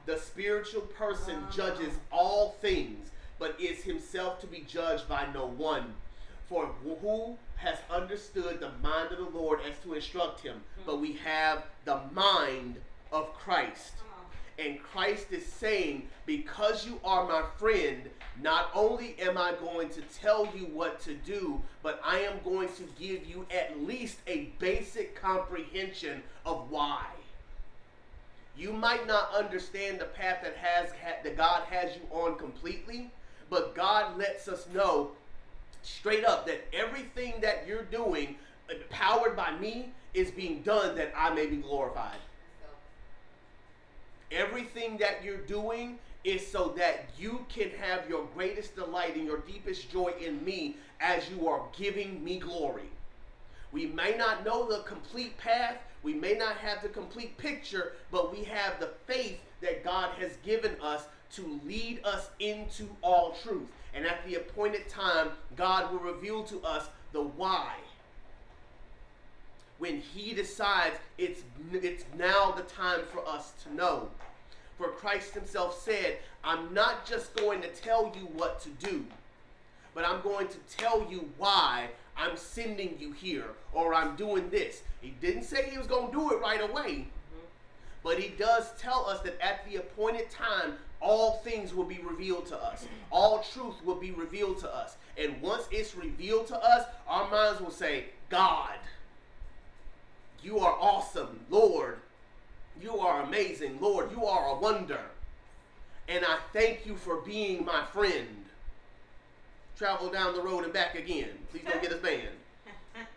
The 0.06 0.18
spiritual 0.18 0.82
person 0.82 1.44
judges 1.56 1.94
all 2.12 2.58
things, 2.62 3.10
but 3.38 3.60
is 3.60 3.84
himself 3.84 4.40
to 4.42 4.48
be 4.48 4.66
judged 4.68 5.08
by 5.08 5.28
no 5.34 5.46
one. 5.46 5.94
For 6.48 6.66
who 6.84 7.38
has 7.58 7.78
understood 7.92 8.60
the 8.60 8.72
mind 8.82 9.12
of 9.12 9.18
the 9.20 9.38
Lord 9.38 9.60
as 9.70 9.78
to 9.84 9.94
instruct 9.94 10.42
him? 10.42 10.62
But 10.86 11.00
we 11.00 11.14
have 11.14 11.64
the 11.86 12.02
mind 12.14 12.78
of 13.12 13.34
Christ. 13.34 13.94
And 14.60 14.82
Christ 14.84 15.28
is 15.32 15.46
saying, 15.46 16.08
because 16.26 16.86
you 16.86 17.00
are 17.06 17.26
my 17.28 17.44
friend, 17.58 18.10
not 18.42 18.70
only 18.74 19.16
am 19.20 19.38
I 19.38 19.54
going 19.54 19.90
to 19.90 20.02
tell 20.02 20.50
you 20.56 20.66
what 20.66 21.00
to 21.02 21.14
do, 21.14 21.62
but 21.82 22.02
I 22.04 22.20
am 22.20 22.34
going 22.44 22.68
to 22.70 22.84
give 23.00 23.26
you 23.26 23.46
at 23.50 23.82
least 23.84 24.18
a 24.28 24.50
basic 24.60 25.16
comprehension 25.16 26.22
of 26.46 26.70
why. 26.70 27.06
You 28.58 28.74
might 28.74 29.08
not 29.08 29.34
understand 29.34 30.00
the 30.00 30.06
path 30.06 30.40
that 30.44 30.58
has 30.58 30.90
that 31.24 31.38
God 31.38 31.64
has 31.70 31.96
you 31.96 32.02
on 32.12 32.38
completely, 32.38 33.10
but 33.50 33.74
God 33.74 34.18
lets 34.18 34.50
us 34.50 34.68
know 34.74 35.12
straight 35.82 36.26
up 36.26 36.46
that 36.48 36.68
everything 36.74 37.36
that 37.40 37.66
you're 37.66 37.84
doing, 37.84 38.36
uh, 38.70 38.74
powered 38.90 39.38
by 39.38 39.58
me, 39.58 39.94
is 40.14 40.32
being 40.32 40.62
done 40.64 40.96
that 40.96 41.14
I 41.16 41.34
may 41.34 41.46
be 41.46 41.58
glorified. 41.58 42.18
Everything 44.32 44.98
that 44.98 45.24
you're 45.24 45.38
doing 45.38 45.98
is 46.24 46.46
so 46.46 46.74
that 46.78 47.06
you 47.18 47.46
can 47.50 47.70
have 47.72 48.10
your 48.10 48.26
greatest 48.36 48.76
delight 48.76 49.16
and 49.16 49.26
your 49.26 49.40
deepest 49.40 49.90
joy 49.92 50.14
in 50.24 50.44
me 50.44 50.76
as 51.00 51.30
you 51.30 51.48
are 51.48 51.62
giving 51.78 52.24
me 52.24 52.40
glory. 52.40 52.90
We 53.72 53.86
may 53.86 54.16
not 54.18 54.46
know 54.46 54.68
the 54.68 54.84
complete 54.84 55.38
path, 55.38 55.78
we 56.04 56.14
may 56.14 56.34
not 56.34 56.58
have 56.58 56.82
the 56.82 56.90
complete 56.90 57.38
picture, 57.38 57.94
but 58.12 58.32
we 58.32 58.44
have 58.46 58.80
the 58.80 58.92
faith 59.06 59.40
that 59.62 59.84
God 59.84 60.12
has 60.20 60.38
given 60.44 60.76
us 60.82 61.06
to 61.34 61.60
lead 61.66 62.02
us 62.04 62.30
into 62.40 62.88
all 63.02 63.36
truth. 63.44 63.68
And 63.94 64.06
at 64.06 64.26
the 64.26 64.36
appointed 64.36 64.88
time, 64.88 65.30
God 65.56 65.92
will 65.92 66.00
reveal 66.00 66.44
to 66.46 66.62
us 66.64 66.90
the 67.12 67.22
why. 67.22 67.76
When 69.80 70.00
He 70.00 70.34
decides 70.34 70.98
it's, 71.18 71.42
it's 71.74 72.06
now 72.18 72.52
the 72.52 72.64
time 72.64 73.02
for 73.12 73.28
us 73.28 73.54
to 73.64 73.74
know. 73.74 74.10
For 74.78 74.90
Christ 74.90 75.34
Himself 75.34 75.82
said, 75.82 76.20
I'm 76.44 76.74
not 76.74 77.06
just 77.06 77.36
going 77.36 77.62
to 77.62 77.68
tell 77.70 78.14
you 78.16 78.28
what 78.38 78.62
to 78.62 78.70
do, 78.70 79.06
but 79.94 80.06
I'm 80.06 80.22
going 80.22 80.48
to 80.48 80.58
tell 80.78 81.06
you 81.10 81.30
why 81.38 81.88
I'm 82.16 82.38
sending 82.38 82.96
you 83.00 83.12
here 83.12 83.48
or 83.74 83.94
I'm 83.94 84.16
doing 84.16 84.50
this. 84.50 84.84
He 85.02 85.16
didn't 85.22 85.44
say 85.44 85.70
He 85.70 85.78
was 85.78 85.88
going 85.88 86.12
to 86.12 86.18
do 86.18 86.32
it 86.32 86.42
right 86.42 86.62
away. 86.62 87.08
But 88.04 88.20
he 88.20 88.30
does 88.30 88.72
tell 88.80 89.06
us 89.06 89.22
that 89.22 89.40
at 89.42 89.70
the 89.70 89.78
appointed 89.78 90.30
time, 90.30 90.76
all 91.02 91.38
things 91.44 91.74
will 91.74 91.84
be 91.86 92.00
revealed 92.00 92.46
to 92.48 92.58
us. 92.58 92.86
All 93.12 93.44
truth 93.54 93.76
will 93.84 93.96
be 93.96 94.12
revealed 94.12 94.60
to 94.60 94.74
us. 94.74 94.98
And 95.18 95.42
once 95.42 95.68
it's 95.72 95.96
revealed 95.96 96.48
to 96.48 96.58
us, 96.58 96.86
our 97.08 97.30
minds 97.30 97.62
will 97.62 97.72
say, 97.72 98.06
God, 98.30 98.76
you 100.44 100.60
are 100.60 100.76
awesome. 100.80 101.40
Lord, 101.50 101.98
you 102.82 102.98
are 103.00 103.24
amazing. 103.24 103.80
Lord, 103.80 104.12
you 104.12 104.26
are 104.26 104.56
a 104.56 104.60
wonder. 104.60 105.02
And 106.08 106.26
I 106.26 106.38
thank 106.54 106.86
you 106.86 106.96
for 106.96 107.18
being 107.18 107.66
my 107.66 107.84
friend. 107.86 108.46
Travel 109.78 110.10
down 110.10 110.34
the 110.34 110.42
road 110.42 110.64
and 110.64 110.74
back 110.74 110.96
again. 110.96 111.30
Please 111.52 111.64
don't 111.68 111.82
get 111.82 111.92
us 111.92 112.00
banned. 112.00 112.22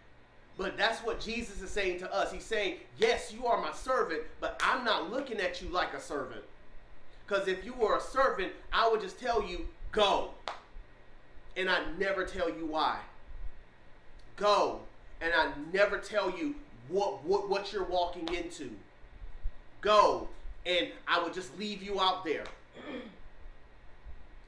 But 0.58 0.76
that's 0.76 1.00
what 1.00 1.18
Jesus 1.18 1.62
is 1.62 1.70
saying 1.70 2.00
to 2.00 2.14
us. 2.14 2.30
He's 2.30 2.44
saying, 2.44 2.76
Yes, 2.98 3.32
you 3.32 3.46
are 3.46 3.58
my 3.58 3.72
servant, 3.72 4.20
but 4.38 4.60
I'm 4.62 4.84
not 4.84 5.10
looking 5.10 5.40
at 5.40 5.62
you 5.62 5.68
like 5.70 5.94
a 5.94 6.00
servant. 6.00 6.42
Because 7.26 7.48
if 7.48 7.64
you 7.64 7.72
were 7.72 7.96
a 7.96 8.00
servant, 8.00 8.52
I 8.70 8.86
would 8.88 9.00
just 9.00 9.18
tell 9.18 9.42
you, 9.42 9.66
Go. 9.92 10.30
And 11.56 11.70
I 11.70 11.80
never 11.98 12.24
tell 12.24 12.48
you 12.48 12.66
why. 12.66 12.98
Go. 14.36 14.80
And 15.20 15.32
I 15.34 15.52
never 15.72 15.98
tell 15.98 16.30
you 16.30 16.54
what, 16.88 17.24
what, 17.24 17.48
what 17.48 17.72
you're 17.72 17.84
walking 17.84 18.28
into. 18.34 18.70
Go. 19.80 20.28
And 20.64 20.88
I 21.08 21.22
would 21.22 21.34
just 21.34 21.56
leave 21.58 21.82
you 21.82 22.00
out 22.00 22.24
there. 22.24 22.44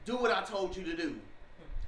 do 0.05 0.17
what 0.17 0.31
I 0.31 0.43
told 0.43 0.75
you 0.75 0.83
to 0.83 0.95
do. 0.95 1.15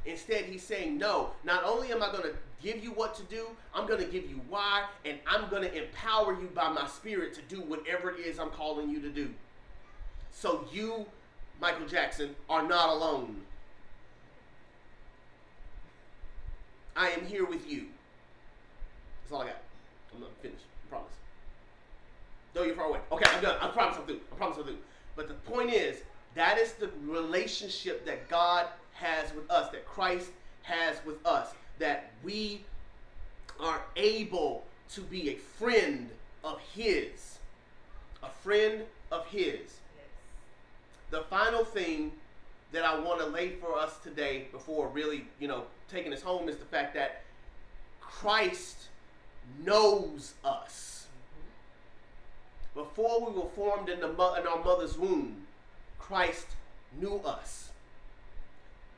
Instead, 0.06 0.46
he's 0.46 0.64
saying, 0.64 0.98
No, 0.98 1.32
not 1.44 1.64
only 1.64 1.92
am 1.92 2.02
I 2.02 2.12
going 2.12 2.24
to 2.24 2.34
give 2.64 2.84
you 2.84 2.92
what 2.92 3.16
to 3.16 3.24
do, 3.24 3.48
I'm 3.74 3.88
going 3.88 4.00
to 4.00 4.10
give 4.10 4.30
you 4.30 4.42
why, 4.50 4.86
and 5.06 5.18
I'm 5.28 5.50
going 5.50 5.64
to 5.64 5.74
empower 5.74 6.34
you 6.34 6.50
by 6.54 6.70
my 6.70 6.88
spirit 6.88 7.34
to 7.36 7.42
do 7.44 7.62
whatever 7.62 8.12
it 8.12 8.20
is 8.20 8.40
I'm 8.40 8.50
calling 8.50 8.90
you 8.90 9.02
to 9.02 9.10
do. 9.10 9.30
So 10.32 10.66
you, 10.72 11.06
Michael 11.62 11.88
Jackson, 11.88 12.36
are 12.50 12.68
not 12.68 12.90
alone. 12.90 13.42
I 16.96 17.10
am 17.10 17.26
here 17.26 17.46
with 17.46 17.70
you. 17.70 17.86
That's 19.22 19.34
all 19.34 19.42
I 19.42 19.48
got. 19.48 19.62
I'm 20.14 20.22
not 20.22 20.32
finished. 20.42 20.64
I 20.86 20.90
promise. 20.90 21.12
Though 22.54 22.64
you're 22.64 22.76
far 22.88 22.96
away. 22.96 23.06
Okay, 23.12 23.30
I'm 23.34 23.44
done. 23.44 23.58
I 23.62 23.68
promise 23.68 23.98
I'm 23.98 24.06
through. 24.06 24.20
I 24.32 24.36
promise 24.36 24.58
I'm 24.58 24.64
through. 24.64 24.78
But 25.16 25.28
the 25.28 25.34
point 25.34 25.72
is, 25.72 26.02
that 26.36 26.58
is 26.58 26.74
the 26.74 26.90
relationship 27.06 28.06
that 28.06 28.30
God 28.30 28.68
has 28.94 29.34
with 29.34 29.50
us, 29.50 29.72
that 29.72 29.86
Christ 29.86 30.30
has 30.64 30.98
with 31.06 31.26
us, 31.26 31.54
that 31.80 32.12
we 32.24 32.64
are 33.60 33.82
able 33.96 34.66
to 34.94 35.02
be 35.02 35.30
a 35.30 35.36
friend 35.36 36.10
of 36.44 36.60
His. 36.60 37.40
A 38.24 38.30
friend 38.30 38.84
of 39.12 39.26
His. 39.28 39.60
Yes. 39.60 40.08
The 41.10 41.22
final 41.24 41.64
thing 41.64 42.12
that 42.72 42.84
I 42.84 43.00
want 43.00 43.20
to 43.22 43.28
lay 43.28 43.52
for 43.52 43.76
us 43.76 43.98
today, 44.04 44.48
before 44.52 44.88
really, 44.90 45.26
you 45.40 45.48
know, 45.48 45.64
taking 45.90 46.14
us 46.14 46.22
home, 46.22 46.50
is 46.50 46.58
the 46.58 46.66
fact 46.66 46.94
that 46.96 47.24
Christ 48.02 48.88
knows 49.64 50.34
us. 50.44 51.07
Before 52.78 53.26
we 53.26 53.36
were 53.36 53.50
formed 53.50 53.90
in, 53.90 54.00
the 54.02 54.10
in 54.10 54.48
our 54.48 54.64
mother's 54.64 55.00
womb, 55.00 55.48
Christ 55.98 56.46
knew 57.02 57.16
us. 57.26 57.72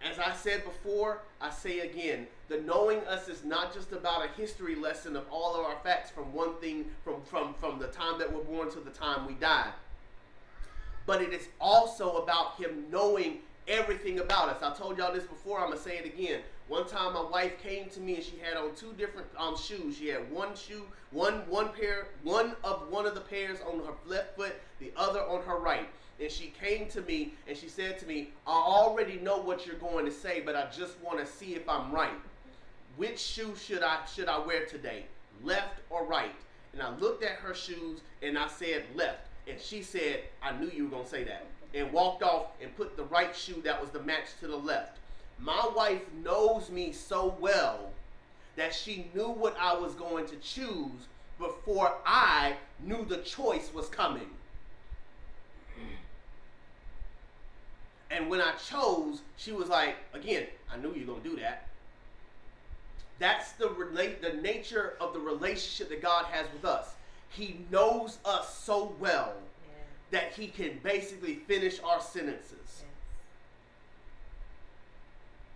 As 0.03 0.19
I 0.19 0.33
said 0.33 0.65
before, 0.65 1.21
I 1.39 1.49
say 1.49 1.79
again, 1.79 2.27
the 2.49 2.59
knowing 2.59 2.99
us 3.07 3.29
is 3.29 3.45
not 3.45 3.73
just 3.73 3.93
about 3.93 4.25
a 4.25 4.27
history 4.39 4.75
lesson 4.75 5.15
of 5.15 5.23
all 5.31 5.55
of 5.55 5.65
our 5.65 5.77
facts 5.81 6.11
from 6.11 6.33
one 6.33 6.55
thing 6.55 6.87
from 7.05 7.21
from 7.21 7.53
from 7.53 7.79
the 7.79 7.87
time 7.87 8.19
that 8.19 8.33
we're 8.33 8.43
born 8.43 8.69
to 8.71 8.81
the 8.81 8.89
time 8.89 9.25
we 9.25 9.35
die. 9.35 9.71
But 11.05 11.21
it 11.21 11.31
is 11.31 11.47
also 11.61 12.17
about 12.17 12.57
him 12.57 12.83
knowing 12.91 13.37
everything 13.65 14.19
about 14.19 14.49
us. 14.49 14.61
I 14.61 14.73
told 14.77 14.97
y'all 14.97 15.13
this 15.13 15.23
before, 15.23 15.61
I'm 15.61 15.69
gonna 15.69 15.79
say 15.79 15.97
it 15.97 16.05
again. 16.05 16.41
One 16.69 16.87
time 16.87 17.13
my 17.13 17.23
wife 17.23 17.61
came 17.61 17.89
to 17.89 17.99
me 17.99 18.15
and 18.15 18.23
she 18.23 18.37
had 18.41 18.55
on 18.55 18.73
two 18.75 18.93
different 18.97 19.27
um, 19.37 19.57
shoes. 19.57 19.97
She 19.97 20.07
had 20.07 20.31
one 20.31 20.55
shoe, 20.55 20.85
one 21.11 21.41
one 21.49 21.69
pair, 21.69 22.07
one 22.23 22.55
of 22.63 22.89
one 22.89 23.05
of 23.05 23.15
the 23.15 23.21
pairs 23.21 23.59
on 23.69 23.79
her 23.79 23.93
left 24.05 24.37
foot, 24.37 24.55
the 24.79 24.93
other 24.95 25.21
on 25.21 25.41
her 25.43 25.57
right 25.57 25.89
and 26.19 26.31
she 26.31 26.53
came 26.59 26.87
to 26.89 27.01
me 27.01 27.33
and 27.47 27.57
she 27.57 27.67
said 27.67 27.97
to 27.99 28.05
me, 28.05 28.29
I 28.45 28.51
already 28.51 29.17
know 29.19 29.37
what 29.37 29.65
you're 29.65 29.75
going 29.75 30.05
to 30.05 30.11
say, 30.11 30.41
but 30.41 30.55
I 30.55 30.67
just 30.75 30.99
want 31.01 31.19
to 31.19 31.25
see 31.25 31.55
if 31.55 31.67
I'm 31.67 31.91
right. 31.91 32.19
Which 32.97 33.19
shoe 33.19 33.55
should 33.55 33.83
I 33.83 33.99
should 34.13 34.27
I 34.27 34.39
wear 34.39 34.65
today? 34.65 35.05
Left 35.43 35.79
or 35.89 36.05
right? 36.05 36.35
And 36.73 36.81
I 36.81 36.95
looked 36.97 37.23
at 37.23 37.37
her 37.37 37.53
shoes 37.53 38.01
and 38.21 38.37
I 38.37 38.47
said 38.47 38.83
left. 38.95 39.27
And 39.47 39.59
she 39.59 39.81
said, 39.81 40.21
I 40.43 40.51
knew 40.51 40.69
you 40.69 40.83
were 40.85 40.91
going 40.91 41.05
to 41.05 41.09
say 41.09 41.23
that. 41.23 41.45
And 41.73 41.91
walked 41.93 42.23
off 42.23 42.47
and 42.61 42.75
put 42.75 42.97
the 42.97 43.03
right 43.05 43.35
shoe 43.35 43.61
that 43.63 43.79
was 43.79 43.89
the 43.91 44.01
match 44.01 44.25
to 44.41 44.47
the 44.47 44.57
left. 44.57 44.98
My 45.41 45.69
wife 45.75 46.01
knows 46.23 46.69
me 46.69 46.91
so 46.91 47.35
well 47.39 47.91
that 48.55 48.73
she 48.73 49.09
knew 49.13 49.29
what 49.29 49.55
I 49.59 49.73
was 49.73 49.95
going 49.95 50.27
to 50.27 50.35
choose 50.37 51.07
before 51.37 51.95
I 52.05 52.55
knew 52.83 53.05
the 53.05 53.17
choice 53.17 53.71
was 53.73 53.87
coming. 53.87 54.29
And 58.11 58.29
when 58.29 58.41
I 58.41 58.51
chose, 58.53 59.21
she 59.37 59.51
was 59.51 59.69
like, 59.69 59.95
again, 60.13 60.47
I 60.71 60.77
knew 60.77 60.93
you 60.93 61.05
were 61.05 61.13
gonna 61.13 61.23
do 61.23 61.35
that. 61.37 61.67
That's 63.19 63.51
the 63.53 63.69
relate 63.69 64.21
the 64.21 64.33
nature 64.41 64.95
of 64.99 65.13
the 65.13 65.19
relationship 65.19 65.89
that 65.89 66.01
God 66.01 66.25
has 66.25 66.47
with 66.53 66.65
us. 66.65 66.95
He 67.29 67.65
knows 67.69 68.17
us 68.25 68.57
so 68.57 68.93
well 68.99 69.33
yeah. 69.35 69.83
that 70.11 70.33
he 70.33 70.47
can 70.47 70.79
basically 70.83 71.35
finish 71.35 71.79
our 71.81 72.01
sentences. 72.01 72.57
Yes. 72.61 72.83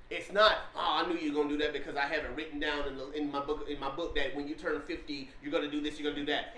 It's 0.09 0.31
not, 0.31 0.57
oh, 0.75 1.03
I 1.03 1.07
knew 1.07 1.17
you 1.17 1.31
were 1.31 1.43
gonna 1.43 1.49
do 1.49 1.57
that 1.63 1.73
because 1.73 1.95
I 1.95 2.01
have 2.01 2.23
it 2.23 2.31
written 2.35 2.59
down 2.59 2.87
in, 2.87 2.97
the, 2.97 3.11
in 3.11 3.31
my 3.31 3.39
book 3.39 3.67
in 3.67 3.79
my 3.79 3.89
book 3.89 4.15
that 4.15 4.35
when 4.35 4.47
you 4.47 4.55
turn 4.55 4.79
50, 4.81 5.29
you're 5.41 5.51
gonna 5.51 5.71
do 5.71 5.81
this, 5.81 5.99
you're 5.99 6.11
gonna 6.11 6.23
do 6.23 6.31
that. 6.31 6.57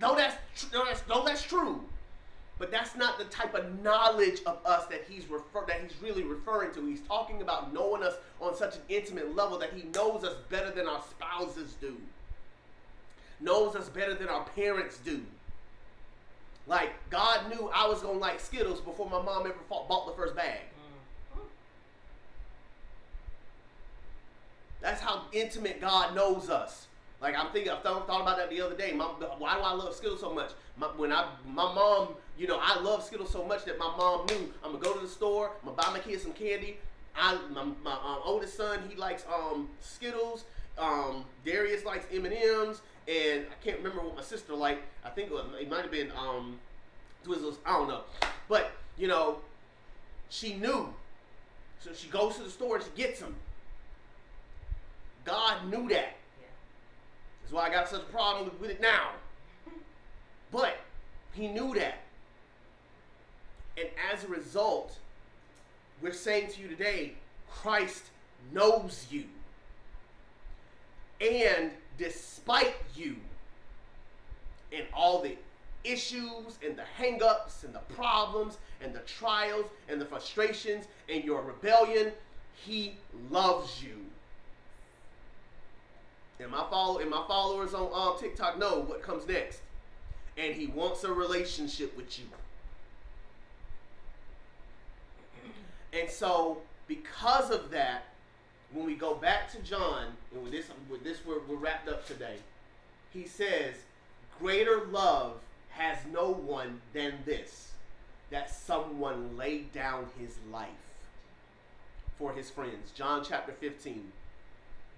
No, 0.00 0.14
that's 0.14 0.36
no, 0.72 0.84
that's 0.84 1.06
no, 1.08 1.24
that's 1.24 1.42
true. 1.42 1.82
But 2.58 2.70
that's 2.70 2.96
not 2.96 3.18
the 3.18 3.24
type 3.24 3.54
of 3.54 3.82
knowledge 3.82 4.40
of 4.46 4.58
us 4.64 4.86
that 4.86 5.04
he's 5.08 5.28
refer 5.28 5.64
that 5.68 5.82
he's 5.82 6.00
really 6.00 6.22
referring 6.22 6.72
to. 6.74 6.86
He's 6.86 7.02
talking 7.02 7.42
about 7.42 7.72
knowing 7.72 8.02
us 8.02 8.14
on 8.40 8.56
such 8.56 8.76
an 8.76 8.82
intimate 8.88 9.36
level 9.36 9.58
that 9.58 9.74
he 9.74 9.82
knows 9.94 10.24
us 10.24 10.36
better 10.48 10.70
than 10.70 10.86
our 10.86 11.02
spouses 11.02 11.74
do. 11.80 11.96
Knows 13.40 13.76
us 13.76 13.90
better 13.90 14.14
than 14.14 14.28
our 14.28 14.44
parents 14.44 14.98
do. 15.04 15.20
Like 16.66 16.92
God 17.10 17.50
knew 17.50 17.70
I 17.74 17.86
was 17.86 18.00
gonna 18.00 18.18
like 18.18 18.40
Skittles 18.40 18.80
before 18.80 19.08
my 19.08 19.20
mom 19.20 19.46
ever 19.46 19.54
bought 19.68 20.06
the 20.06 20.14
first 20.14 20.34
bag. 20.34 20.60
That's 24.86 25.00
how 25.00 25.22
intimate 25.32 25.80
God 25.80 26.14
knows 26.14 26.48
us. 26.48 26.86
Like 27.20 27.34
I'm 27.36 27.50
thinking, 27.50 27.72
I 27.72 27.76
thought, 27.80 28.06
thought 28.06 28.20
about 28.20 28.36
that 28.36 28.50
the 28.50 28.60
other 28.60 28.76
day. 28.76 28.92
My, 28.92 29.06
why 29.06 29.56
do 29.56 29.62
I 29.62 29.72
love 29.72 29.92
Skittles 29.96 30.20
so 30.20 30.32
much? 30.32 30.52
My, 30.76 30.86
when 30.96 31.12
I, 31.12 31.28
my 31.44 31.74
mom, 31.74 32.10
you 32.38 32.46
know, 32.46 32.60
I 32.62 32.78
love 32.80 33.02
Skittles 33.02 33.30
so 33.30 33.44
much 33.44 33.64
that 33.64 33.80
my 33.80 33.92
mom 33.96 34.26
knew 34.26 34.54
I'm 34.62 34.70
gonna 34.70 34.84
go 34.84 34.94
to 34.94 35.00
the 35.00 35.08
store, 35.08 35.50
I'm 35.60 35.70
gonna 35.70 35.76
buy 35.76 35.90
my 35.92 35.98
kids 35.98 36.22
some 36.22 36.32
candy. 36.34 36.76
I, 37.16 37.36
my, 37.52 37.64
my 37.82 37.94
um, 37.94 38.20
oldest 38.24 38.56
son, 38.56 38.78
he 38.88 38.94
likes 38.94 39.24
um, 39.28 39.68
Skittles. 39.80 40.44
Um, 40.78 41.24
Darius 41.44 41.84
likes 41.84 42.06
M 42.12 42.24
and 42.24 42.34
M's, 42.34 42.80
and 43.08 43.44
I 43.50 43.64
can't 43.64 43.78
remember 43.78 44.02
what 44.02 44.14
my 44.14 44.22
sister 44.22 44.54
liked. 44.54 44.84
I 45.04 45.08
think 45.08 45.32
it 45.32 45.68
might 45.68 45.82
have 45.82 45.90
been 45.90 46.12
um, 46.16 46.60
Twizzlers. 47.26 47.56
I 47.66 47.72
don't 47.72 47.88
know, 47.88 48.02
but 48.48 48.70
you 48.96 49.08
know, 49.08 49.38
she 50.28 50.54
knew. 50.54 50.94
So 51.80 51.92
she 51.92 52.06
goes 52.06 52.36
to 52.36 52.44
the 52.44 52.50
store 52.50 52.76
and 52.76 52.84
she 52.84 52.90
gets 53.02 53.18
them. 53.18 53.34
God 55.26 55.68
knew 55.68 55.88
that. 55.88 56.16
That's 57.42 57.52
why 57.52 57.66
I 57.66 57.70
got 57.70 57.88
such 57.88 58.02
a 58.02 58.04
problem 58.04 58.50
with 58.60 58.70
it 58.70 58.80
now. 58.80 59.10
But 60.50 60.78
he 61.32 61.48
knew 61.48 61.74
that. 61.74 61.98
And 63.76 63.88
as 64.12 64.24
a 64.24 64.28
result, 64.28 64.96
we're 66.00 66.12
saying 66.12 66.50
to 66.52 66.62
you 66.62 66.68
today, 66.68 67.14
Christ 67.50 68.04
knows 68.52 69.06
you. 69.10 69.24
And 71.20 71.72
despite 71.98 72.74
you 72.94 73.16
and 74.72 74.84
all 74.94 75.20
the 75.20 75.36
issues 75.84 76.58
and 76.64 76.76
the 76.76 76.84
hangups 76.98 77.64
and 77.64 77.74
the 77.74 77.80
problems 77.94 78.58
and 78.80 78.94
the 78.94 79.00
trials 79.00 79.66
and 79.88 80.00
the 80.00 80.04
frustrations 80.04 80.86
and 81.08 81.24
your 81.24 81.42
rebellion, 81.42 82.12
he 82.54 82.94
loves 83.30 83.82
you. 83.82 84.06
And 86.38 86.50
my 86.50 86.64
follow 86.68 86.98
and 86.98 87.10
my 87.10 87.24
followers 87.26 87.72
on 87.72 87.88
um, 87.92 88.18
TikTok 88.20 88.58
know 88.58 88.80
what 88.80 89.02
comes 89.02 89.26
next. 89.26 89.60
And 90.36 90.54
he 90.54 90.66
wants 90.66 91.02
a 91.04 91.12
relationship 91.12 91.96
with 91.96 92.18
you. 92.18 92.26
And 95.98 96.10
so, 96.10 96.58
because 96.88 97.50
of 97.50 97.70
that, 97.70 98.04
when 98.72 98.84
we 98.84 98.94
go 98.94 99.14
back 99.14 99.50
to 99.52 99.58
John, 99.60 100.08
and 100.32 100.42
with 100.42 100.52
this, 100.52 100.66
with 100.90 101.02
this 101.04 101.18
we're, 101.24 101.40
we're 101.48 101.56
wrapped 101.56 101.88
up 101.88 102.06
today, 102.06 102.36
he 103.12 103.26
says, 103.26 103.74
Greater 104.38 104.84
love 104.90 105.38
has 105.70 105.96
no 106.12 106.30
one 106.30 106.80
than 106.92 107.14
this, 107.24 107.72
that 108.30 108.50
someone 108.50 109.36
laid 109.38 109.72
down 109.72 110.06
his 110.18 110.36
life 110.52 110.68
for 112.18 112.32
his 112.32 112.50
friends. 112.50 112.90
John 112.94 113.24
chapter 113.26 113.52
15. 113.52 114.12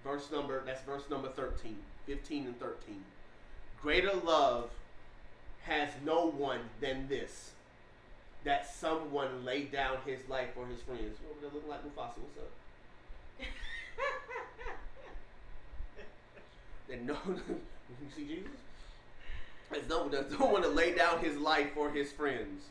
Verse 0.03 0.31
number, 0.31 0.63
that's 0.65 0.81
verse 0.83 1.03
number 1.09 1.29
13, 1.29 1.75
15 2.05 2.45
and 2.45 2.59
13. 2.59 3.03
Greater 3.81 4.13
love 4.13 4.69
has 5.63 5.89
no 6.05 6.29
one 6.29 6.61
than 6.81 7.07
this, 7.07 7.51
that 8.43 8.73
someone 8.73 9.43
laid 9.45 9.71
down 9.71 9.97
his 10.05 10.19
life 10.27 10.49
for 10.55 10.65
his 10.67 10.81
friends. 10.81 11.17
what 11.21 11.31
over 11.31 11.41
there 11.41 11.49
looking 11.53 11.69
like 11.69 11.83
Mufasa, 11.83 12.19
what's 12.19 12.37
up? 12.37 12.51
and 16.91 17.05
no, 17.05 17.17
you 17.27 18.11
see 18.15 18.25
Jesus? 18.25 18.51
There's 19.71 19.87
no, 19.87 20.09
there's 20.09 20.31
no 20.31 20.47
one 20.47 20.63
to 20.63 20.69
lay 20.69 20.95
down 20.95 21.19
his 21.19 21.37
life 21.37 21.73
for 21.75 21.91
his 21.91 22.11
friends. 22.11 22.63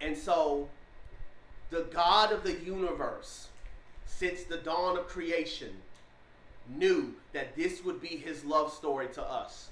And 0.00 0.16
so, 0.16 0.68
the 1.70 1.88
God 1.92 2.32
of 2.32 2.44
the 2.44 2.52
universe, 2.52 3.48
since 4.08 4.42
the 4.42 4.56
dawn 4.56 4.98
of 4.98 5.06
creation, 5.06 5.70
knew 6.68 7.14
that 7.32 7.54
this 7.54 7.84
would 7.84 8.00
be 8.00 8.08
his 8.08 8.44
love 8.44 8.72
story 8.72 9.06
to 9.14 9.22
us. 9.22 9.68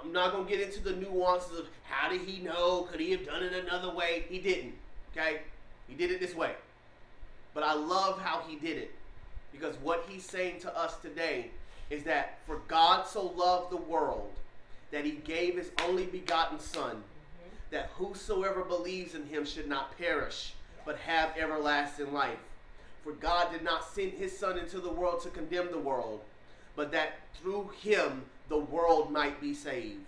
I'm 0.00 0.12
not 0.12 0.32
going 0.32 0.46
to 0.46 0.50
get 0.50 0.60
into 0.60 0.80
the 0.80 0.94
nuances 0.96 1.58
of 1.58 1.66
how 1.84 2.10
did 2.10 2.22
he 2.22 2.42
know? 2.42 2.82
Could 2.90 3.00
he 3.00 3.10
have 3.12 3.26
done 3.26 3.42
it 3.42 3.52
another 3.52 3.92
way? 3.92 4.24
He 4.28 4.38
didn't. 4.38 4.74
Okay? 5.12 5.40
He 5.88 5.94
did 5.94 6.10
it 6.10 6.20
this 6.20 6.34
way. 6.34 6.52
But 7.54 7.64
I 7.64 7.74
love 7.74 8.20
how 8.20 8.42
he 8.46 8.56
did 8.56 8.76
it. 8.78 8.94
Because 9.52 9.76
what 9.76 10.04
he's 10.08 10.24
saying 10.24 10.60
to 10.60 10.76
us 10.76 10.96
today 10.96 11.50
is 11.90 12.02
that 12.04 12.38
for 12.46 12.60
God 12.68 13.06
so 13.06 13.26
loved 13.26 13.70
the 13.70 13.76
world 13.76 14.32
that 14.90 15.04
he 15.04 15.12
gave 15.12 15.56
his 15.56 15.70
only 15.86 16.06
begotten 16.06 16.58
Son, 16.58 16.96
mm-hmm. 16.96 17.54
that 17.70 17.90
whosoever 17.94 18.62
believes 18.62 19.14
in 19.14 19.26
him 19.26 19.44
should 19.44 19.68
not 19.68 19.96
perish, 19.96 20.54
but 20.84 20.96
have 20.98 21.36
everlasting 21.38 22.12
life. 22.12 22.38
For 23.04 23.12
God 23.12 23.52
did 23.52 23.62
not 23.62 23.84
send 23.84 24.12
his 24.12 24.36
Son 24.36 24.58
into 24.58 24.80
the 24.80 24.90
world 24.90 25.22
to 25.22 25.28
condemn 25.28 25.70
the 25.70 25.78
world, 25.78 26.22
but 26.74 26.90
that 26.92 27.18
through 27.34 27.70
him 27.80 28.24
the 28.48 28.58
world 28.58 29.12
might 29.12 29.40
be 29.42 29.52
saved. 29.52 30.00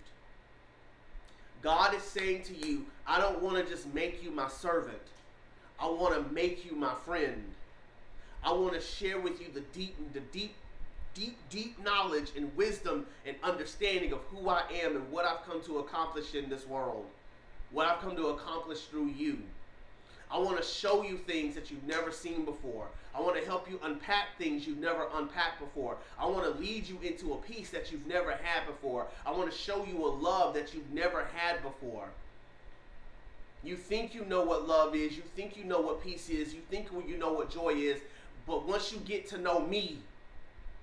God 1.61 1.93
is 1.93 2.01
saying 2.01 2.43
to 2.43 2.55
you, 2.55 2.87
I 3.05 3.19
don't 3.19 3.41
want 3.41 3.57
to 3.57 3.71
just 3.71 3.93
make 3.93 4.23
you 4.23 4.31
my 4.31 4.47
servant. 4.47 4.97
I 5.79 5.87
want 5.87 6.15
to 6.15 6.33
make 6.33 6.65
you 6.65 6.75
my 6.75 6.95
friend. 7.05 7.43
I 8.43 8.51
want 8.51 8.73
to 8.73 8.81
share 8.81 9.19
with 9.19 9.39
you 9.41 9.47
the 9.53 9.61
deep, 9.61 9.95
the 10.13 10.19
deep, 10.19 10.55
deep, 11.13 11.37
deep 11.49 11.83
knowledge 11.83 12.31
and 12.35 12.55
wisdom 12.55 13.05
and 13.25 13.35
understanding 13.43 14.11
of 14.11 14.19
who 14.31 14.49
I 14.49 14.63
am 14.83 14.95
and 14.95 15.11
what 15.11 15.25
I've 15.25 15.45
come 15.45 15.61
to 15.63 15.79
accomplish 15.79 16.33
in 16.33 16.49
this 16.49 16.65
world. 16.65 17.05
What 17.71 17.87
I've 17.87 17.99
come 17.99 18.15
to 18.15 18.27
accomplish 18.27 18.85
through 18.85 19.07
you. 19.07 19.39
I 20.29 20.37
want 20.39 20.57
to 20.57 20.63
show 20.63 21.03
you 21.03 21.17
things 21.17 21.55
that 21.55 21.71
you've 21.71 21.87
never 21.87 22.11
seen 22.11 22.43
before. 22.43 22.87
I 23.15 23.21
want 23.21 23.37
to 23.37 23.45
help 23.45 23.69
you 23.69 23.79
unpack 23.83 24.37
things 24.37 24.67
you've 24.67 24.77
never 24.77 25.07
unpacked 25.15 25.59
before. 25.59 25.97
I 26.19 26.25
want 26.27 26.43
to 26.43 26.61
lead 26.61 26.87
you 26.87 26.99
into 27.01 27.33
a 27.33 27.37
peace 27.37 27.69
that 27.69 27.91
you've 27.91 28.05
never 28.05 28.31
had 28.31 28.67
before. 28.67 29.07
I 29.25 29.31
want 29.31 29.51
to 29.51 29.57
show 29.57 29.85
you 29.85 30.05
a 30.05 30.07
love 30.07 30.53
that 30.53 30.73
you've 30.73 30.91
never 30.91 31.27
had 31.33 31.63
before. 31.63 32.09
You 33.63 33.75
think 33.75 34.13
you 34.13 34.23
know 34.25 34.43
what 34.43 34.67
love 34.67 34.95
is, 34.95 35.17
you 35.17 35.23
think 35.35 35.57
you 35.57 35.63
know 35.63 35.81
what 35.81 36.03
peace 36.03 36.29
is, 36.29 36.53
you 36.53 36.61
think 36.69 36.89
you 37.07 37.17
know 37.17 37.33
what 37.33 37.49
joy 37.49 37.69
is, 37.69 37.99
but 38.45 38.67
once 38.67 38.91
you 38.91 38.99
get 38.99 39.27
to 39.29 39.37
know 39.37 39.59
me, 39.59 39.97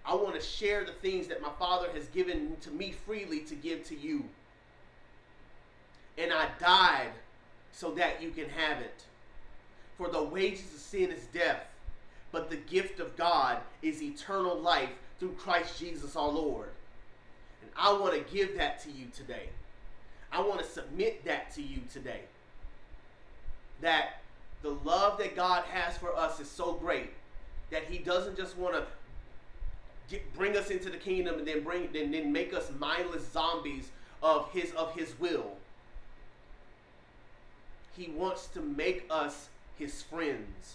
I 0.05 0.15
want 0.15 0.35
to 0.35 0.41
share 0.41 0.85
the 0.85 0.93
things 0.93 1.29
that 1.29 1.41
my 1.41 1.51
Father 1.59 1.89
has 1.95 2.07
given 2.09 2.57
to 2.63 2.71
me 2.71 2.93
freely 2.93 3.41
to 3.41 3.55
give 3.55 3.85
to 3.85 3.99
you. 3.99 4.25
And 6.19 6.33
I 6.33 6.49
died 6.61 7.13
so 7.73 7.93
that 7.93 8.23
you 8.23 8.31
can 8.31 8.49
have 8.51 8.81
it. 8.81 9.05
For 9.97 10.09
the 10.09 10.23
wages 10.23 10.73
of 10.75 10.81
sin 10.81 11.11
is 11.11 11.25
death, 11.33 11.63
but 12.33 12.51
the 12.51 12.57
gift 12.57 12.99
of 12.99 13.17
God 13.17 13.59
is 13.83 14.03
eternal 14.03 14.59
life 14.59 14.91
through 15.19 15.33
Christ 15.33 15.79
Jesus 15.79 16.17
our 16.17 16.29
Lord. 16.29 16.71
And 17.63 17.71
I 17.77 17.93
want 17.93 18.15
to 18.15 18.35
give 18.35 18.57
that 18.57 18.83
to 18.83 18.91
you 18.91 19.07
today. 19.15 19.49
I 20.33 20.41
want 20.41 20.61
to 20.61 20.67
submit 20.67 21.25
that 21.25 21.55
to 21.55 21.63
you 21.63 21.81
today. 21.93 22.23
That 23.81 24.21
the 24.63 24.71
love 24.71 25.19
that 25.19 25.37
God 25.37 25.65
has 25.65 25.97
for 25.97 26.17
us 26.17 26.41
is 26.41 26.51
so 26.51 26.73
great 26.73 27.13
that 27.71 27.85
He 27.85 27.99
doesn't 27.99 28.37
just 28.37 28.57
want 28.59 28.75
to 28.75 28.85
get, 30.11 30.35
bring 30.35 30.57
us 30.57 30.71
into 30.71 30.91
the 30.91 30.97
kingdom 30.97 31.39
and 31.39 31.47
then 31.47 31.63
bring 31.63 31.89
then, 31.93 32.11
then 32.11 32.33
make 32.33 32.53
us 32.53 32.71
mindless 32.79 33.31
zombies 33.31 33.91
of 34.23 34.51
His 34.53 34.73
of 34.73 34.95
His 34.95 35.19
will. 35.21 35.53
He 37.97 38.11
wants 38.11 38.49
to 38.49 38.61
make 38.61 39.07
us 39.09 39.49
his 39.79 40.03
friends. 40.03 40.75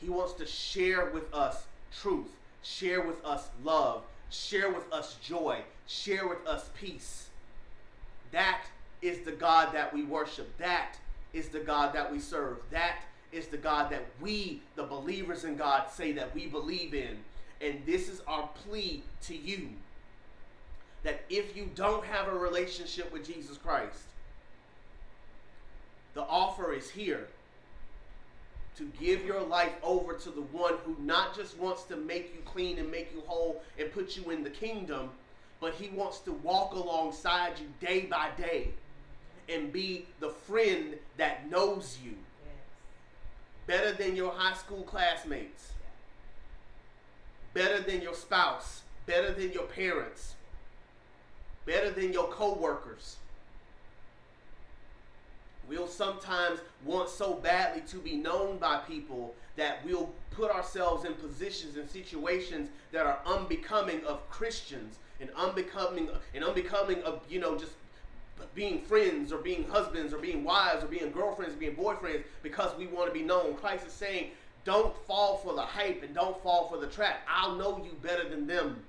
He 0.00 0.08
wants 0.08 0.34
to 0.34 0.46
share 0.46 1.10
with 1.10 1.32
us 1.32 1.64
truth, 2.00 2.28
share 2.62 3.00
with 3.00 3.24
us 3.24 3.48
love, 3.64 4.02
share 4.30 4.70
with 4.70 4.92
us 4.92 5.16
joy, 5.22 5.60
share 5.86 6.26
with 6.28 6.46
us 6.46 6.70
peace. 6.78 7.28
That 8.32 8.62
is 9.02 9.20
the 9.20 9.32
God 9.32 9.72
that 9.72 9.92
we 9.92 10.04
worship. 10.04 10.56
That 10.58 10.96
is 11.32 11.48
the 11.48 11.60
God 11.60 11.94
that 11.94 12.10
we 12.10 12.18
serve. 12.18 12.58
That 12.70 12.98
is 13.32 13.46
the 13.46 13.56
God 13.56 13.90
that 13.90 14.04
we, 14.20 14.62
the 14.74 14.82
believers 14.84 15.44
in 15.44 15.56
God, 15.56 15.90
say 15.90 16.12
that 16.12 16.34
we 16.34 16.46
believe 16.46 16.94
in. 16.94 17.18
And 17.60 17.80
this 17.86 18.08
is 18.08 18.20
our 18.26 18.48
plea 18.64 19.02
to 19.22 19.36
you 19.36 19.70
that 21.06 21.20
if 21.30 21.56
you 21.56 21.70
don't 21.76 22.04
have 22.04 22.26
a 22.26 22.36
relationship 22.36 23.12
with 23.12 23.24
Jesus 23.24 23.56
Christ, 23.56 24.00
the 26.16 26.22
offer 26.22 26.72
is 26.72 26.88
here 26.88 27.28
to 28.74 28.90
give 28.98 29.24
your 29.24 29.42
life 29.42 29.74
over 29.82 30.14
to 30.14 30.30
the 30.30 30.40
one 30.40 30.74
who 30.84 30.96
not 30.98 31.36
just 31.36 31.58
wants 31.58 31.82
to 31.84 31.96
make 31.96 32.34
you 32.34 32.40
clean 32.46 32.78
and 32.78 32.90
make 32.90 33.12
you 33.14 33.22
whole 33.26 33.62
and 33.78 33.92
put 33.92 34.16
you 34.16 34.30
in 34.30 34.42
the 34.42 34.50
kingdom, 34.50 35.10
but 35.60 35.74
he 35.74 35.88
wants 35.90 36.20
to 36.20 36.32
walk 36.32 36.72
alongside 36.72 37.52
you 37.58 37.66
day 37.86 38.06
by 38.06 38.30
day 38.38 38.68
and 39.50 39.72
be 39.74 40.06
the 40.20 40.30
friend 40.30 40.96
that 41.18 41.50
knows 41.50 41.98
you 42.02 42.14
better 43.66 43.92
than 43.92 44.16
your 44.16 44.32
high 44.32 44.56
school 44.56 44.84
classmates, 44.84 45.72
better 47.52 47.80
than 47.80 48.00
your 48.00 48.14
spouse, 48.14 48.80
better 49.04 49.32
than 49.32 49.52
your 49.52 49.64
parents, 49.64 50.34
better 51.66 51.90
than 51.90 52.10
your 52.10 52.28
co-workers. 52.28 53.16
We'll 55.68 55.88
sometimes 55.88 56.60
want 56.84 57.08
so 57.08 57.34
badly 57.34 57.82
to 57.88 57.96
be 57.96 58.16
known 58.16 58.58
by 58.58 58.78
people 58.78 59.34
that 59.56 59.84
we'll 59.84 60.10
put 60.30 60.50
ourselves 60.50 61.04
in 61.04 61.14
positions 61.14 61.76
and 61.76 61.88
situations 61.88 62.68
that 62.92 63.06
are 63.06 63.18
unbecoming 63.26 64.04
of 64.04 64.28
Christians 64.30 64.98
and 65.20 65.30
unbecoming 65.36 66.10
and 66.34 66.44
unbecoming 66.44 67.02
of 67.02 67.22
you 67.28 67.40
know 67.40 67.56
just 67.56 67.72
being 68.54 68.80
friends 68.82 69.32
or 69.32 69.38
being 69.38 69.68
husbands 69.68 70.12
or 70.12 70.18
being 70.18 70.44
wives 70.44 70.84
or 70.84 70.88
being 70.88 71.10
girlfriends 71.10 71.54
or 71.54 71.58
being 71.58 71.74
boyfriends 71.74 72.24
because 72.42 72.76
we 72.76 72.86
want 72.86 73.08
to 73.08 73.18
be 73.18 73.24
known. 73.24 73.54
Christ 73.54 73.86
is 73.86 73.92
saying, 73.92 74.30
don't 74.64 74.94
fall 75.06 75.38
for 75.38 75.54
the 75.54 75.62
hype 75.62 76.02
and 76.02 76.14
don't 76.14 76.42
fall 76.42 76.68
for 76.68 76.78
the 76.78 76.86
trap. 76.86 77.20
I'll 77.28 77.54
know 77.54 77.78
you 77.84 77.92
better 78.02 78.28
than 78.28 78.46
them. 78.46 78.82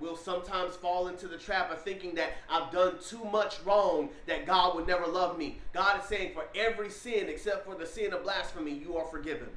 We'll 0.00 0.16
sometimes 0.16 0.76
fall 0.76 1.08
into 1.08 1.28
the 1.28 1.36
trap 1.36 1.70
of 1.70 1.82
thinking 1.82 2.14
that 2.14 2.30
I've 2.48 2.72
done 2.72 2.94
too 3.06 3.22
much 3.24 3.60
wrong, 3.64 4.08
that 4.26 4.46
God 4.46 4.74
would 4.74 4.86
never 4.86 5.06
love 5.06 5.36
me. 5.36 5.58
God 5.74 6.00
is 6.00 6.06
saying, 6.06 6.32
for 6.32 6.46
every 6.54 6.88
sin 6.88 7.28
except 7.28 7.66
for 7.66 7.74
the 7.74 7.86
sin 7.86 8.14
of 8.14 8.22
blasphemy, 8.22 8.72
you 8.72 8.96
are 8.96 9.04
forgiven. 9.04 9.48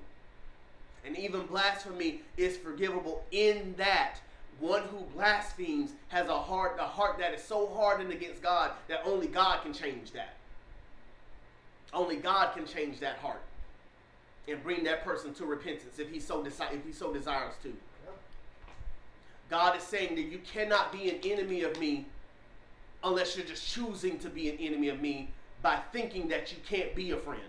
And 1.06 1.18
even 1.18 1.46
blasphemy 1.46 2.22
is 2.36 2.58
forgivable 2.58 3.24
in 3.32 3.74
that 3.78 4.18
one 4.60 4.84
who 4.84 5.00
blasphemes 5.16 5.92
has 6.10 6.28
a 6.28 6.38
heart, 6.38 6.78
a 6.80 6.84
heart 6.84 7.18
that 7.20 7.34
is 7.34 7.44
so 7.44 7.68
hardened 7.68 8.12
against 8.12 8.42
God 8.42 8.72
that 8.88 9.02
only 9.06 9.28
God 9.28 9.64
can 9.64 9.74
change 9.74 10.12
that. 10.12 10.36
Only 11.94 12.18
God 12.18 12.56
can 12.56 12.66
change 12.66 13.00
that 13.00 13.18
heart 13.18 13.42
and 14.48 14.62
bring 14.64 14.84
that 14.84 15.04
person 15.06 15.34
to 15.36 15.46
repentance 15.46 16.00
if 16.00 16.10
he 16.10 16.20
so 16.20 16.44
desi- 16.44 16.74
if 16.74 16.86
he 16.86 16.92
so 16.92 17.14
desires 17.14 17.54
to. 17.64 17.74
God 19.54 19.78
is 19.78 19.84
saying 19.84 20.16
that 20.16 20.24
you 20.24 20.40
cannot 20.40 20.92
be 20.92 21.12
an 21.12 21.20
enemy 21.24 21.62
of 21.62 21.80
me 21.80 22.08
unless 23.04 23.38
you're 23.38 23.46
just 23.46 23.72
choosing 23.72 24.18
to 24.18 24.28
be 24.28 24.50
an 24.50 24.58
enemy 24.58 24.90
of 24.90 25.00
me 25.00 25.30
by 25.62 25.80
thinking 25.92 26.28
that 26.30 26.52
you 26.52 26.58
can't 26.68 26.96
be 26.96 27.12
a 27.12 27.18
friend. 27.18 27.40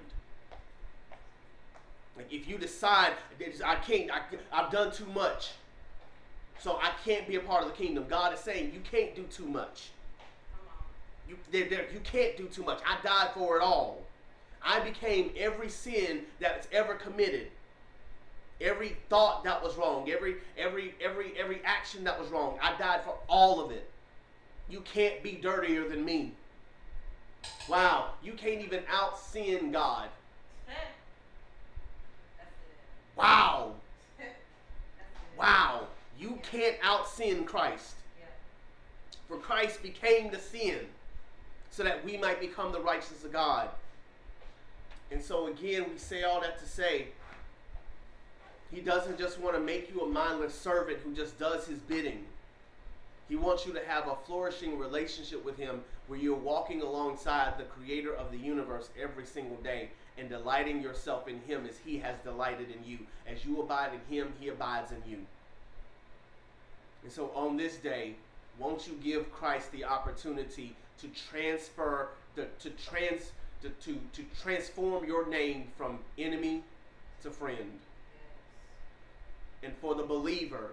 Like 2.14 2.30
if 2.30 2.46
you 2.46 2.58
decide 2.58 3.14
that 3.38 3.66
I 3.66 3.76
can't, 3.76 4.10
I, 4.10 4.20
I've 4.52 4.70
done 4.70 4.92
too 4.92 5.06
much 5.14 5.52
so 6.60 6.78
I 6.82 6.90
can't 7.06 7.26
be 7.26 7.36
a 7.36 7.40
part 7.40 7.62
of 7.62 7.70
the 7.70 7.74
kingdom. 7.74 8.04
God 8.06 8.34
is 8.34 8.40
saying 8.40 8.72
you 8.74 8.80
can't 8.80 9.16
do 9.16 9.22
too 9.22 9.46
much. 9.46 9.88
You, 11.26 11.38
they're, 11.52 11.70
they're, 11.70 11.90
you 11.90 12.00
can't 12.00 12.36
do 12.36 12.48
too 12.48 12.64
much. 12.64 12.80
I 12.86 13.02
died 13.02 13.30
for 13.32 13.56
it 13.56 13.62
all. 13.62 14.02
I 14.62 14.80
became 14.80 15.30
every 15.38 15.70
sin 15.70 16.26
that's 16.38 16.68
ever 16.70 16.96
committed. 16.96 17.46
Every 18.60 18.96
thought 19.08 19.44
that 19.44 19.62
was 19.62 19.76
wrong, 19.76 20.08
every 20.10 20.36
every 20.56 20.94
every 21.02 21.32
every 21.38 21.60
action 21.64 22.04
that 22.04 22.18
was 22.18 22.28
wrong. 22.30 22.58
I 22.62 22.76
died 22.78 23.02
for 23.04 23.16
all 23.28 23.64
of 23.64 23.70
it. 23.72 23.90
You 24.68 24.80
can't 24.80 25.22
be 25.22 25.32
dirtier 25.32 25.88
than 25.88 26.04
me. 26.04 26.32
Wow, 27.68 28.12
you 28.22 28.32
can't 28.32 28.62
even 28.62 28.82
out 28.90 29.18
sin 29.18 29.72
God. 29.72 30.08
Wow. 33.16 33.74
Wow. 35.38 35.88
You 36.18 36.38
can't 36.42 36.76
out 36.82 37.08
sin 37.08 37.44
Christ. 37.44 37.94
For 39.28 39.36
Christ 39.36 39.82
became 39.82 40.30
the 40.30 40.38
sin 40.38 40.80
so 41.70 41.82
that 41.82 42.04
we 42.04 42.16
might 42.16 42.40
become 42.40 42.72
the 42.72 42.80
righteousness 42.80 43.24
of 43.24 43.32
God. 43.32 43.68
And 45.10 45.22
so, 45.22 45.46
again, 45.46 45.86
we 45.90 45.98
say 45.98 46.22
all 46.22 46.40
that 46.40 46.58
to 46.60 46.66
say 46.66 47.08
he 48.74 48.80
doesn't 48.80 49.18
just 49.18 49.38
want 49.40 49.54
to 49.54 49.60
make 49.60 49.92
you 49.94 50.00
a 50.00 50.08
mindless 50.08 50.54
servant 50.54 50.98
who 51.04 51.14
just 51.14 51.38
does 51.38 51.66
his 51.66 51.78
bidding. 51.78 52.24
He 53.28 53.36
wants 53.36 53.64
you 53.64 53.72
to 53.72 53.84
have 53.86 54.08
a 54.08 54.16
flourishing 54.26 54.78
relationship 54.78 55.44
with 55.44 55.56
him 55.56 55.82
where 56.08 56.18
you're 56.18 56.34
walking 56.34 56.82
alongside 56.82 57.56
the 57.56 57.64
creator 57.64 58.14
of 58.14 58.30
the 58.30 58.36
universe 58.36 58.90
every 59.00 59.24
single 59.24 59.56
day 59.58 59.90
and 60.18 60.28
delighting 60.28 60.82
yourself 60.82 61.26
in 61.26 61.40
him 61.42 61.66
as 61.68 61.78
he 61.84 61.98
has 61.98 62.16
delighted 62.22 62.68
in 62.70 62.84
you. 62.88 62.98
As 63.26 63.44
you 63.44 63.60
abide 63.62 63.90
in 63.94 64.14
him, 64.14 64.32
he 64.38 64.48
abides 64.48 64.92
in 64.92 65.10
you. 65.10 65.18
And 67.02 67.12
so 67.12 67.30
on 67.34 67.56
this 67.56 67.76
day, 67.76 68.14
won't 68.58 68.86
you 68.86 68.94
give 69.02 69.32
Christ 69.32 69.72
the 69.72 69.84
opportunity 69.84 70.76
to 71.00 71.08
transfer, 71.30 72.10
the, 72.34 72.46
to, 72.60 72.70
trans, 72.70 73.32
to, 73.62 73.68
to, 73.68 73.98
to 74.12 74.22
transform 74.42 75.04
your 75.04 75.26
name 75.28 75.68
from 75.76 75.98
enemy 76.18 76.62
to 77.22 77.30
friend? 77.30 77.80
And 79.64 79.74
for 79.80 79.94
the 79.94 80.02
believer, 80.02 80.72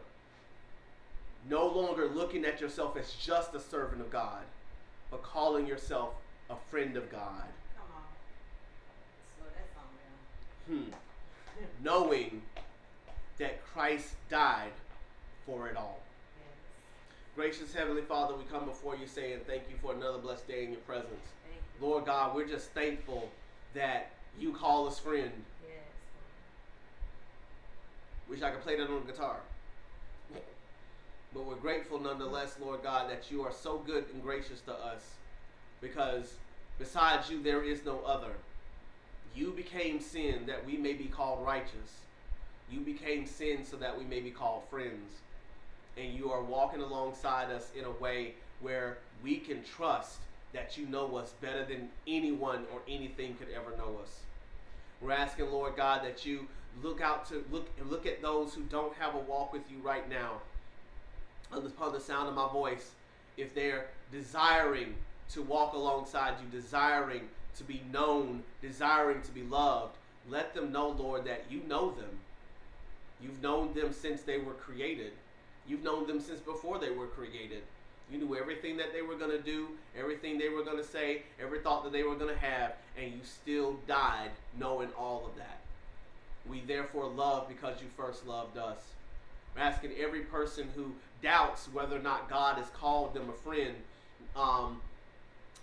no 1.49 1.67
longer 1.67 2.07
looking 2.07 2.45
at 2.45 2.59
yourself 2.59 2.97
as 2.97 3.13
just 3.13 3.55
a 3.55 3.59
servant 3.59 4.01
of 4.01 4.11
God, 4.11 4.43
but 5.09 5.23
calling 5.23 5.65
yourself 5.65 6.13
a 6.49 6.55
friend 6.69 6.97
of 6.97 7.09
God. 7.09 7.47
Come 7.75 7.87
on. 7.95 8.03
Slow 9.37 9.47
that 9.55 9.69
song 9.73 9.87
down. 10.67 10.85
Hmm. 10.85 11.83
Knowing 11.83 12.41
that 13.37 13.65
Christ 13.65 14.15
died 14.29 14.73
for 15.45 15.67
it 15.67 15.77
all. 15.77 16.01
Gracious 17.35 17.73
Heavenly 17.73 18.01
Father, 18.01 18.35
we 18.35 18.43
come 18.43 18.65
before 18.65 18.97
you 18.97 19.07
saying 19.07 19.39
thank 19.47 19.63
you 19.69 19.77
for 19.81 19.93
another 19.93 20.17
blessed 20.17 20.47
day 20.47 20.65
in 20.65 20.71
your 20.71 20.81
presence. 20.81 21.07
You. 21.79 21.87
Lord 21.87 22.05
God, 22.05 22.35
we're 22.35 22.47
just 22.47 22.71
thankful 22.71 23.29
that 23.73 24.11
you 24.37 24.51
call 24.51 24.87
us 24.87 24.99
friend. 24.99 25.31
Wish 28.31 28.41
I 28.41 28.49
could 28.49 28.61
play 28.61 28.77
that 28.77 28.87
on 28.87 29.05
the 29.05 29.11
guitar. 29.11 29.41
But 31.33 31.45
we're 31.45 31.55
grateful 31.55 31.99
nonetheless, 31.99 32.55
Lord 32.61 32.81
God, 32.81 33.11
that 33.11 33.29
you 33.29 33.43
are 33.43 33.51
so 33.51 33.79
good 33.79 34.05
and 34.13 34.23
gracious 34.23 34.61
to 34.61 34.73
us 34.73 35.01
because 35.81 36.35
besides 36.79 37.29
you, 37.29 37.43
there 37.43 37.61
is 37.61 37.83
no 37.83 37.99
other. 38.05 38.31
You 39.35 39.51
became 39.51 39.99
sin 39.99 40.45
that 40.47 40.65
we 40.65 40.77
may 40.77 40.93
be 40.93 41.05
called 41.05 41.45
righteous. 41.45 42.05
You 42.71 42.79
became 42.79 43.25
sin 43.25 43.65
so 43.65 43.75
that 43.75 43.99
we 43.99 44.05
may 44.05 44.21
be 44.21 44.31
called 44.31 44.63
friends 44.69 45.11
and 45.97 46.13
you 46.13 46.31
are 46.31 46.41
walking 46.41 46.81
alongside 46.81 47.51
us 47.51 47.69
in 47.77 47.83
a 47.83 47.91
way 47.91 48.35
where 48.61 48.99
we 49.21 49.39
can 49.39 49.61
trust 49.61 50.19
that 50.53 50.77
you 50.77 50.85
know 50.85 51.17
us 51.17 51.33
better 51.41 51.65
than 51.65 51.89
anyone 52.07 52.63
or 52.71 52.79
anything 52.87 53.35
could 53.35 53.49
ever 53.53 53.75
know 53.75 53.99
us. 54.01 54.21
We're 55.01 55.11
asking, 55.11 55.51
Lord 55.51 55.75
God, 55.75 56.03
that 56.03 56.25
you 56.25 56.47
look 56.81 57.01
out 57.01 57.27
to 57.29 57.43
look 57.51 57.69
and 57.79 57.89
look 57.89 58.05
at 58.05 58.21
those 58.21 58.53
who 58.53 58.61
don't 58.63 58.93
have 58.95 59.15
a 59.15 59.19
walk 59.19 59.51
with 59.51 59.63
you 59.69 59.77
right 59.83 60.07
now. 60.09 60.41
Upon 61.51 61.91
the 61.91 61.99
sound 61.99 62.29
of 62.29 62.35
my 62.35 62.49
voice, 62.49 62.91
if 63.35 63.53
they're 63.53 63.87
desiring 64.11 64.95
to 65.31 65.41
walk 65.41 65.73
alongside 65.73 66.35
you, 66.41 66.47
desiring 66.49 67.27
to 67.57 67.63
be 67.63 67.81
known, 67.91 68.43
desiring 68.61 69.21
to 69.23 69.31
be 69.31 69.41
loved, 69.43 69.97
let 70.29 70.53
them 70.53 70.71
know, 70.71 70.89
Lord, 70.89 71.25
that 71.25 71.45
you 71.49 71.61
know 71.67 71.91
them. 71.91 72.19
You've 73.21 73.41
known 73.41 73.73
them 73.73 73.91
since 73.91 74.21
they 74.21 74.37
were 74.37 74.53
created. 74.53 75.13
You've 75.67 75.83
known 75.83 76.07
them 76.07 76.21
since 76.21 76.39
before 76.39 76.79
they 76.79 76.91
were 76.91 77.07
created. 77.07 77.63
You 78.11 78.17
knew 78.17 78.35
everything 78.35 78.75
that 78.77 78.91
they 78.93 79.01
were 79.01 79.15
going 79.15 79.31
to 79.31 79.41
do, 79.41 79.69
everything 79.97 80.37
they 80.37 80.49
were 80.49 80.63
going 80.63 80.77
to 80.77 80.83
say, 80.83 81.23
every 81.41 81.59
thought 81.59 81.83
that 81.85 81.93
they 81.93 82.03
were 82.03 82.15
going 82.15 82.33
to 82.33 82.39
have, 82.39 82.73
and 82.97 83.13
you 83.13 83.19
still 83.23 83.77
died 83.87 84.31
knowing 84.59 84.89
all 84.97 85.25
of 85.25 85.37
that. 85.37 85.61
We 86.49 86.61
therefore 86.61 87.07
love 87.07 87.47
because 87.47 87.81
you 87.81 87.87
first 87.95 88.27
loved 88.27 88.57
us. 88.57 88.79
We're 89.55 89.61
asking 89.61 89.91
every 89.97 90.21
person 90.21 90.67
who 90.75 90.91
doubts 91.23 91.69
whether 91.71 91.95
or 91.95 92.01
not 92.01 92.29
God 92.29 92.57
has 92.57 92.67
called 92.69 93.13
them 93.13 93.29
a 93.29 93.33
friend 93.33 93.75
um, 94.35 94.81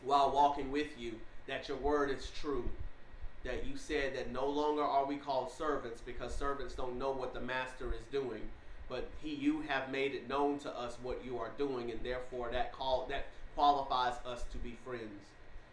while 0.03 0.31
walking 0.31 0.73
with 0.73 0.99
you 0.99 1.15
that 1.49 1.69
your 1.69 1.79
word 1.79 2.11
is 2.11 2.31
true. 2.41 2.65
That 3.45 3.67
you 3.67 3.77
said 3.77 4.17
that 4.17 4.33
no 4.33 4.47
longer 4.47 4.83
are 4.83 5.07
we 5.07 5.17
called 5.17 5.51
servants 5.51 6.01
because 6.05 6.35
servants 6.35 6.75
don't 6.75 6.99
know 6.99 7.11
what 7.11 7.35
the 7.35 7.41
master 7.41 7.93
is 7.93 8.01
doing 8.11 8.43
but 8.89 9.09
he 9.23 9.35
you 9.35 9.63
have 9.69 9.91
made 9.91 10.15
it 10.15 10.29
known 10.29 10.59
to 10.61 10.71
us 10.79 10.97
what 11.03 11.25
you 11.25 11.39
are 11.39 11.51
doing, 11.59 11.91
and 11.91 12.01
therefore 12.03 12.49
that 12.53 12.73
call 12.73 13.07
that 13.11 13.27
qualifies 13.55 14.15
us 14.27 14.45
to 14.53 14.59
be 14.59 14.77
friends. 14.85 15.25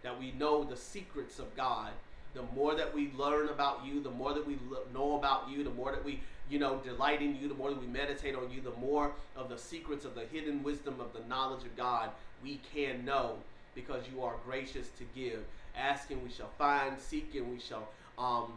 That 0.03 0.19
we 0.19 0.31
know 0.33 0.63
the 0.63 0.77
secrets 0.77 1.39
of 1.39 1.55
God. 1.55 1.91
The 2.33 2.43
more 2.53 2.75
that 2.75 2.93
we 2.93 3.11
learn 3.17 3.47
about 3.47 3.85
you, 3.85 4.03
the 4.03 4.11
more 4.11 4.33
that 4.33 4.45
we 4.45 4.57
know 4.93 5.15
about 5.15 5.49
you, 5.49 5.63
the 5.63 5.69
more 5.69 5.91
that 5.91 6.03
we 6.03 6.19
you 6.49 6.59
know 6.59 6.77
delight 6.77 7.21
in 7.21 7.35
you, 7.35 7.47
the 7.47 7.55
more 7.55 7.69
that 7.69 7.79
we 7.79 7.87
meditate 7.87 8.35
on 8.35 8.51
you, 8.51 8.61
the 8.61 8.77
more 8.79 9.11
of 9.35 9.49
the 9.49 9.57
secrets 9.57 10.05
of 10.05 10.15
the 10.15 10.25
hidden 10.25 10.61
wisdom 10.61 10.99
of 10.99 11.13
the 11.13 11.27
knowledge 11.27 11.63
of 11.63 11.75
God 11.77 12.09
we 12.43 12.59
can 12.73 13.03
know 13.03 13.37
because 13.73 14.03
you 14.13 14.23
are 14.23 14.35
gracious 14.45 14.87
to 14.97 15.03
give. 15.15 15.43
Asking 15.75 16.23
we 16.23 16.29
shall 16.29 16.51
find, 16.57 16.99
seeking 16.99 17.51
we 17.51 17.59
shall 17.59 17.89
um, 18.17 18.53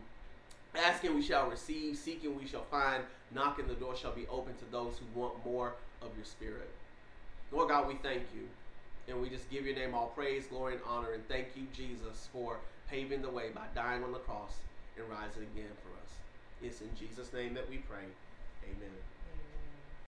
asking 0.75 1.15
we 1.15 1.23
shall 1.23 1.49
receive, 1.49 1.97
seeking 1.97 2.39
we 2.39 2.47
shall 2.47 2.65
find, 2.65 3.03
knocking 3.35 3.67
the 3.67 3.75
door 3.75 3.97
shall 3.97 4.13
be 4.13 4.27
open 4.29 4.55
to 4.57 4.65
those 4.71 4.95
who 4.99 5.21
want 5.21 5.45
more 5.45 5.75
of 6.03 6.09
your 6.17 6.25
spirit. 6.25 6.71
Lord 7.53 7.69
God, 7.69 7.89
we 7.89 7.95
thank 8.03 8.23
you. 8.35 8.49
And 9.09 9.23
we 9.23 9.31
just 9.31 9.49
give 9.51 9.65
your 9.65 9.75
name 9.75 9.95
all 9.95 10.09
praise, 10.09 10.47
glory, 10.47 10.75
and 10.75 10.83
honor. 10.87 11.13
And 11.13 11.27
thank 11.29 11.49
you, 11.57 11.67
Jesus, 11.73 12.29
for 12.31 12.59
paving 12.91 13.23
the 13.23 13.31
way 13.31 13.51
by 13.55 13.65
dying 13.75 14.05
on 14.05 14.13
the 14.13 14.19
cross 14.19 14.57
and 14.99 15.09
rising 15.09 15.45
again 15.55 15.73
for 15.83 15.91
us. 16.03 16.13
It's 16.63 16.83
in 16.83 16.91
Jesus' 16.95 17.33
name 17.33 17.55
that 17.55 17.69
we 17.71 17.79
pray. 17.79 18.05
Amen. 18.65 19.18